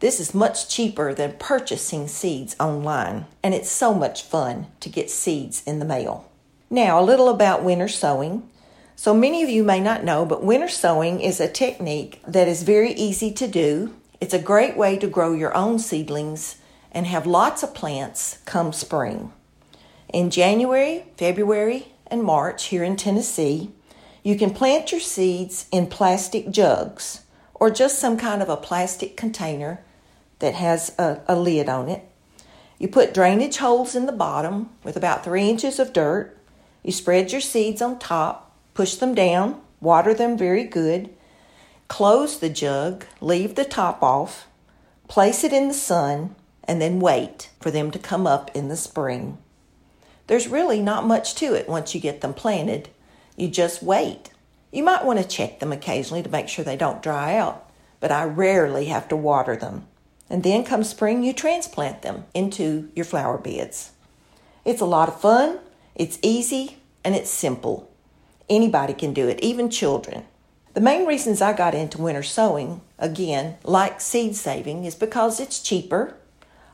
This 0.00 0.18
is 0.18 0.34
much 0.34 0.66
cheaper 0.66 1.12
than 1.12 1.34
purchasing 1.38 2.08
seeds 2.08 2.56
online, 2.58 3.26
and 3.42 3.52
it's 3.52 3.70
so 3.70 3.92
much 3.92 4.22
fun 4.22 4.68
to 4.80 4.88
get 4.88 5.10
seeds 5.10 5.62
in 5.66 5.78
the 5.78 5.84
mail. 5.84 6.26
Now, 6.70 6.98
a 6.98 7.04
little 7.04 7.28
about 7.28 7.62
winter 7.62 7.86
sowing. 7.86 8.48
So 8.96 9.12
many 9.12 9.42
of 9.42 9.50
you 9.50 9.62
may 9.62 9.78
not 9.78 10.02
know, 10.02 10.24
but 10.24 10.42
winter 10.42 10.68
sowing 10.68 11.20
is 11.20 11.38
a 11.38 11.52
technique 11.52 12.22
that 12.26 12.48
is 12.48 12.62
very 12.62 12.92
easy 12.92 13.30
to 13.32 13.46
do. 13.46 13.94
It's 14.22 14.32
a 14.32 14.38
great 14.38 14.74
way 14.74 14.96
to 14.96 15.06
grow 15.06 15.34
your 15.34 15.54
own 15.54 15.78
seedlings 15.78 16.56
and 16.92 17.06
have 17.06 17.26
lots 17.26 17.62
of 17.62 17.74
plants 17.74 18.38
come 18.46 18.72
spring. 18.72 19.34
In 20.14 20.30
January, 20.30 21.04
February, 21.18 21.88
and 22.06 22.24
March 22.24 22.66
here 22.66 22.82
in 22.82 22.96
Tennessee, 22.96 23.70
you 24.22 24.38
can 24.38 24.54
plant 24.54 24.92
your 24.92 25.00
seeds 25.00 25.66
in 25.70 25.88
plastic 25.88 26.50
jugs 26.50 27.20
or 27.52 27.68
just 27.70 27.98
some 27.98 28.16
kind 28.16 28.40
of 28.40 28.48
a 28.48 28.56
plastic 28.56 29.14
container 29.14 29.84
that 30.40 30.54
has 30.54 30.92
a, 30.98 31.20
a 31.26 31.36
lid 31.36 31.68
on 31.68 31.88
it. 31.88 32.04
You 32.78 32.88
put 32.88 33.14
drainage 33.14 33.58
holes 33.58 33.94
in 33.94 34.06
the 34.06 34.12
bottom 34.12 34.70
with 34.82 34.96
about 34.96 35.24
three 35.24 35.48
inches 35.48 35.78
of 35.78 35.92
dirt. 35.92 36.36
You 36.82 36.92
spread 36.92 37.32
your 37.32 37.40
seeds 37.40 37.80
on 37.80 37.98
top 37.98 38.50
Push 38.74 38.94
them 38.94 39.14
down, 39.14 39.60
water 39.80 40.14
them 40.14 40.38
very 40.38 40.64
good, 40.64 41.10
close 41.88 42.38
the 42.38 42.48
jug, 42.48 43.04
leave 43.20 43.54
the 43.54 43.64
top 43.64 44.02
off, 44.02 44.46
place 45.08 45.44
it 45.44 45.52
in 45.52 45.68
the 45.68 45.74
sun, 45.74 46.34
and 46.64 46.80
then 46.80 47.00
wait 47.00 47.50
for 47.60 47.70
them 47.70 47.90
to 47.90 47.98
come 47.98 48.26
up 48.26 48.50
in 48.54 48.68
the 48.68 48.76
spring. 48.76 49.38
There's 50.28 50.48
really 50.48 50.80
not 50.80 51.06
much 51.06 51.34
to 51.36 51.54
it 51.54 51.68
once 51.68 51.94
you 51.94 52.00
get 52.00 52.20
them 52.20 52.32
planted. 52.32 52.88
You 53.36 53.48
just 53.48 53.82
wait. 53.82 54.30
You 54.70 54.84
might 54.84 55.04
want 55.04 55.18
to 55.18 55.26
check 55.26 55.58
them 55.58 55.72
occasionally 55.72 56.22
to 56.22 56.30
make 56.30 56.48
sure 56.48 56.64
they 56.64 56.76
don't 56.76 57.02
dry 57.02 57.34
out, 57.34 57.68
but 57.98 58.12
I 58.12 58.24
rarely 58.24 58.84
have 58.86 59.08
to 59.08 59.16
water 59.16 59.56
them. 59.56 59.88
And 60.30 60.42
then 60.44 60.64
come 60.64 60.84
spring, 60.84 61.24
you 61.24 61.32
transplant 61.32 62.02
them 62.02 62.24
into 62.32 62.88
your 62.94 63.04
flower 63.04 63.36
beds. 63.36 63.90
It's 64.64 64.80
a 64.80 64.86
lot 64.86 65.08
of 65.08 65.20
fun, 65.20 65.58
it's 65.94 66.18
easy, 66.22 66.78
and 67.04 67.14
it's 67.14 67.30
simple. 67.30 67.90
Anybody 68.48 68.94
can 68.94 69.12
do 69.12 69.28
it, 69.28 69.40
even 69.40 69.68
children. 69.68 70.24
The 70.72 70.80
main 70.80 71.04
reasons 71.04 71.42
I 71.42 71.52
got 71.52 71.74
into 71.74 72.00
winter 72.00 72.22
sowing, 72.22 72.80
again, 72.98 73.56
like 73.64 74.00
seed 74.00 74.36
saving, 74.36 74.84
is 74.84 74.94
because 74.94 75.40
it's 75.40 75.60
cheaper, 75.60 76.14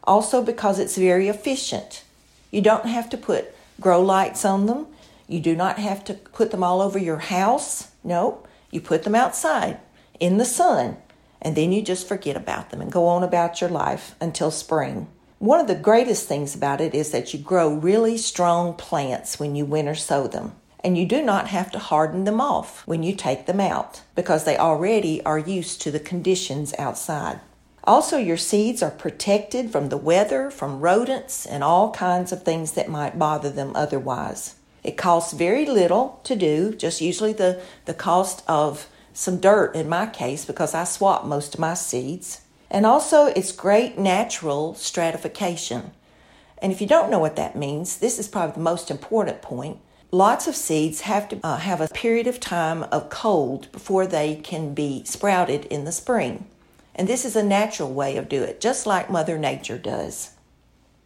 also 0.04 0.42
because 0.42 0.78
it's 0.78 0.98
very 0.98 1.28
efficient. 1.28 2.04
You 2.50 2.60
don't 2.60 2.86
have 2.86 3.08
to 3.10 3.16
put 3.16 3.54
grow 3.80 4.02
lights 4.02 4.44
on 4.44 4.66
them. 4.66 4.86
You 5.26 5.40
do 5.40 5.56
not 5.56 5.78
have 5.78 6.04
to 6.04 6.14
put 6.14 6.50
them 6.50 6.62
all 6.62 6.80
over 6.80 6.98
your 6.98 7.18
house. 7.18 7.88
Nope. 8.04 8.46
You 8.70 8.80
put 8.80 9.04
them 9.04 9.14
outside 9.14 9.80
in 10.20 10.38
the 10.38 10.44
sun, 10.44 10.96
and 11.46 11.54
then 11.54 11.70
you 11.70 11.80
just 11.80 12.08
forget 12.08 12.36
about 12.36 12.70
them 12.70 12.80
and 12.80 12.90
go 12.90 13.06
on 13.06 13.22
about 13.22 13.60
your 13.60 13.70
life 13.70 14.16
until 14.20 14.50
spring. 14.50 15.06
One 15.38 15.60
of 15.60 15.68
the 15.68 15.76
greatest 15.76 16.26
things 16.26 16.56
about 16.56 16.80
it 16.80 16.92
is 16.92 17.12
that 17.12 17.32
you 17.32 17.38
grow 17.38 17.72
really 17.72 18.18
strong 18.18 18.74
plants 18.74 19.38
when 19.38 19.54
you 19.54 19.64
winter 19.64 19.94
sow 19.94 20.26
them 20.26 20.56
and 20.82 20.98
you 20.98 21.06
do 21.06 21.22
not 21.22 21.46
have 21.46 21.70
to 21.70 21.78
harden 21.78 22.24
them 22.24 22.40
off 22.40 22.84
when 22.84 23.04
you 23.04 23.14
take 23.14 23.46
them 23.46 23.60
out 23.60 24.02
because 24.16 24.42
they 24.42 24.58
already 24.58 25.24
are 25.24 25.38
used 25.38 25.80
to 25.82 25.92
the 25.92 26.00
conditions 26.00 26.74
outside. 26.80 27.38
Also, 27.84 28.18
your 28.18 28.36
seeds 28.36 28.82
are 28.82 28.90
protected 28.90 29.70
from 29.70 29.88
the 29.88 29.96
weather, 29.96 30.50
from 30.50 30.80
rodents, 30.80 31.46
and 31.46 31.62
all 31.62 31.92
kinds 31.92 32.32
of 32.32 32.42
things 32.42 32.72
that 32.72 32.88
might 32.88 33.20
bother 33.20 33.50
them 33.50 33.70
otherwise. 33.76 34.56
It 34.82 34.96
costs 34.96 35.32
very 35.32 35.64
little 35.64 36.18
to 36.24 36.34
do, 36.34 36.74
just 36.74 37.00
usually 37.00 37.32
the, 37.32 37.62
the 37.84 37.94
cost 37.94 38.42
of 38.48 38.88
some 39.16 39.40
dirt 39.40 39.74
in 39.74 39.88
my 39.88 40.06
case 40.06 40.44
because 40.44 40.74
I 40.74 40.84
swap 40.84 41.24
most 41.24 41.54
of 41.54 41.60
my 41.60 41.72
seeds. 41.72 42.42
And 42.70 42.84
also, 42.84 43.26
it's 43.26 43.50
great 43.50 43.96
natural 43.98 44.74
stratification. 44.74 45.92
And 46.58 46.70
if 46.70 46.82
you 46.82 46.86
don't 46.86 47.10
know 47.10 47.18
what 47.18 47.36
that 47.36 47.56
means, 47.56 47.98
this 47.98 48.18
is 48.18 48.28
probably 48.28 48.54
the 48.54 48.60
most 48.60 48.90
important 48.90 49.40
point. 49.40 49.78
Lots 50.10 50.46
of 50.46 50.54
seeds 50.54 51.02
have 51.02 51.28
to 51.30 51.40
uh, 51.42 51.56
have 51.56 51.80
a 51.80 51.88
period 51.88 52.26
of 52.26 52.40
time 52.40 52.82
of 52.84 53.08
cold 53.08 53.72
before 53.72 54.06
they 54.06 54.36
can 54.36 54.74
be 54.74 55.02
sprouted 55.04 55.64
in 55.66 55.84
the 55.84 55.92
spring. 55.92 56.46
And 56.94 57.08
this 57.08 57.24
is 57.24 57.36
a 57.36 57.42
natural 57.42 57.92
way 57.92 58.18
of 58.18 58.28
doing 58.28 58.50
it, 58.50 58.60
just 58.60 58.86
like 58.86 59.10
Mother 59.10 59.38
Nature 59.38 59.78
does. 59.78 60.32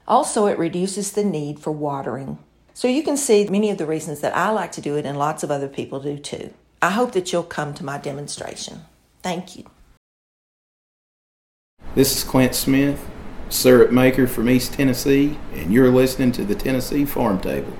Also, 0.08 0.46
it 0.46 0.58
reduces 0.58 1.12
the 1.12 1.24
need 1.24 1.60
for 1.60 1.70
watering. 1.70 2.38
So 2.74 2.88
you 2.88 3.04
can 3.04 3.16
see 3.16 3.46
many 3.48 3.70
of 3.70 3.78
the 3.78 3.86
reasons 3.86 4.20
that 4.20 4.36
I 4.36 4.50
like 4.50 4.72
to 4.72 4.80
do 4.80 4.96
it 4.96 5.06
and 5.06 5.16
lots 5.16 5.44
of 5.44 5.50
other 5.50 5.68
people 5.68 6.00
do 6.00 6.18
too. 6.18 6.52
I 6.82 6.90
hope 6.90 7.12
that 7.12 7.32
you'll 7.32 7.42
come 7.42 7.74
to 7.74 7.84
my 7.84 7.98
demonstration. 7.98 8.84
Thank 9.22 9.56
you. 9.56 9.64
This 11.94 12.16
is 12.16 12.24
Clint 12.24 12.54
Smith, 12.54 13.06
syrup 13.48 13.90
maker 13.90 14.26
from 14.26 14.48
East 14.48 14.72
Tennessee, 14.72 15.38
and 15.52 15.72
you're 15.72 15.90
listening 15.90 16.32
to 16.32 16.44
the 16.44 16.54
Tennessee 16.54 17.04
Farm 17.04 17.40
Table. 17.40 17.76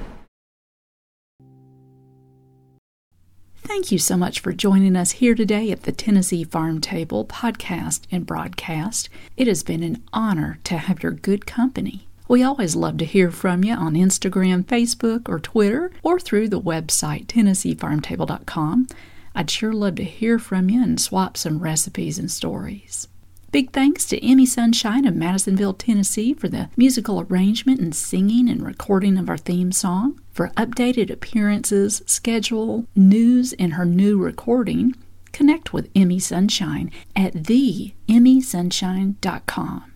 Thank 3.62 3.92
you 3.92 3.98
so 3.98 4.16
much 4.16 4.40
for 4.40 4.52
joining 4.52 4.96
us 4.96 5.12
here 5.12 5.34
today 5.34 5.70
at 5.70 5.84
the 5.84 5.92
Tennessee 5.92 6.44
Farm 6.44 6.80
Table 6.80 7.24
podcast 7.24 8.00
and 8.10 8.26
broadcast. 8.26 9.08
It 9.36 9.46
has 9.46 9.62
been 9.62 9.82
an 9.82 10.02
honor 10.12 10.58
to 10.64 10.76
have 10.76 11.02
your 11.02 11.12
good 11.12 11.46
company. 11.46 12.08
We 12.30 12.42
always 12.44 12.76
love 12.76 12.98
to 12.98 13.04
hear 13.04 13.32
from 13.32 13.64
you 13.64 13.74
on 13.74 13.94
Instagram, 13.94 14.64
Facebook, 14.64 15.28
or 15.28 15.40
Twitter, 15.40 15.90
or 16.04 16.20
through 16.20 16.48
the 16.48 16.60
website 16.60 17.26
TennesseeFarmTable.com. 17.26 18.86
I'd 19.34 19.50
sure 19.50 19.72
love 19.72 19.96
to 19.96 20.04
hear 20.04 20.38
from 20.38 20.70
you 20.70 20.80
and 20.80 21.00
swap 21.00 21.36
some 21.36 21.58
recipes 21.58 22.20
and 22.20 22.30
stories. 22.30 23.08
Big 23.50 23.72
thanks 23.72 24.06
to 24.06 24.24
Emmy 24.24 24.46
Sunshine 24.46 25.06
of 25.06 25.16
Madisonville, 25.16 25.74
Tennessee 25.74 26.32
for 26.32 26.48
the 26.48 26.70
musical 26.76 27.20
arrangement 27.20 27.80
and 27.80 27.92
singing 27.92 28.48
and 28.48 28.64
recording 28.64 29.18
of 29.18 29.28
our 29.28 29.36
theme 29.36 29.72
song. 29.72 30.20
For 30.30 30.50
updated 30.50 31.10
appearances, 31.10 32.00
schedule, 32.06 32.86
news, 32.94 33.54
and 33.54 33.72
her 33.72 33.84
new 33.84 34.22
recording, 34.22 34.94
connect 35.32 35.72
with 35.72 35.90
Emmy 35.96 36.20
Sunshine 36.20 36.92
at 37.16 37.34
theemmysunshine.com. 37.34 39.90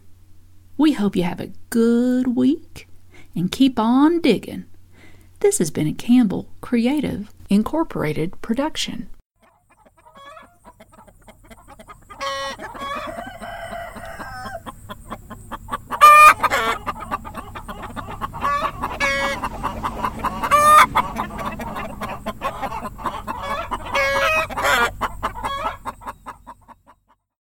We 0.77 0.93
hope 0.93 1.15
you 1.15 1.23
have 1.23 1.41
a 1.41 1.53
good 1.71 2.37
week 2.37 2.89
and 3.37 3.51
keep 3.51 3.79
on 3.79 4.21
digging. 4.21 4.65
This 5.39 5.59
has 5.59 5.71
been 5.71 5.87
a 5.87 5.93
Campbell 5.93 6.49
Creative 6.61 7.31
Incorporated 7.49 8.41
production. 8.43 9.09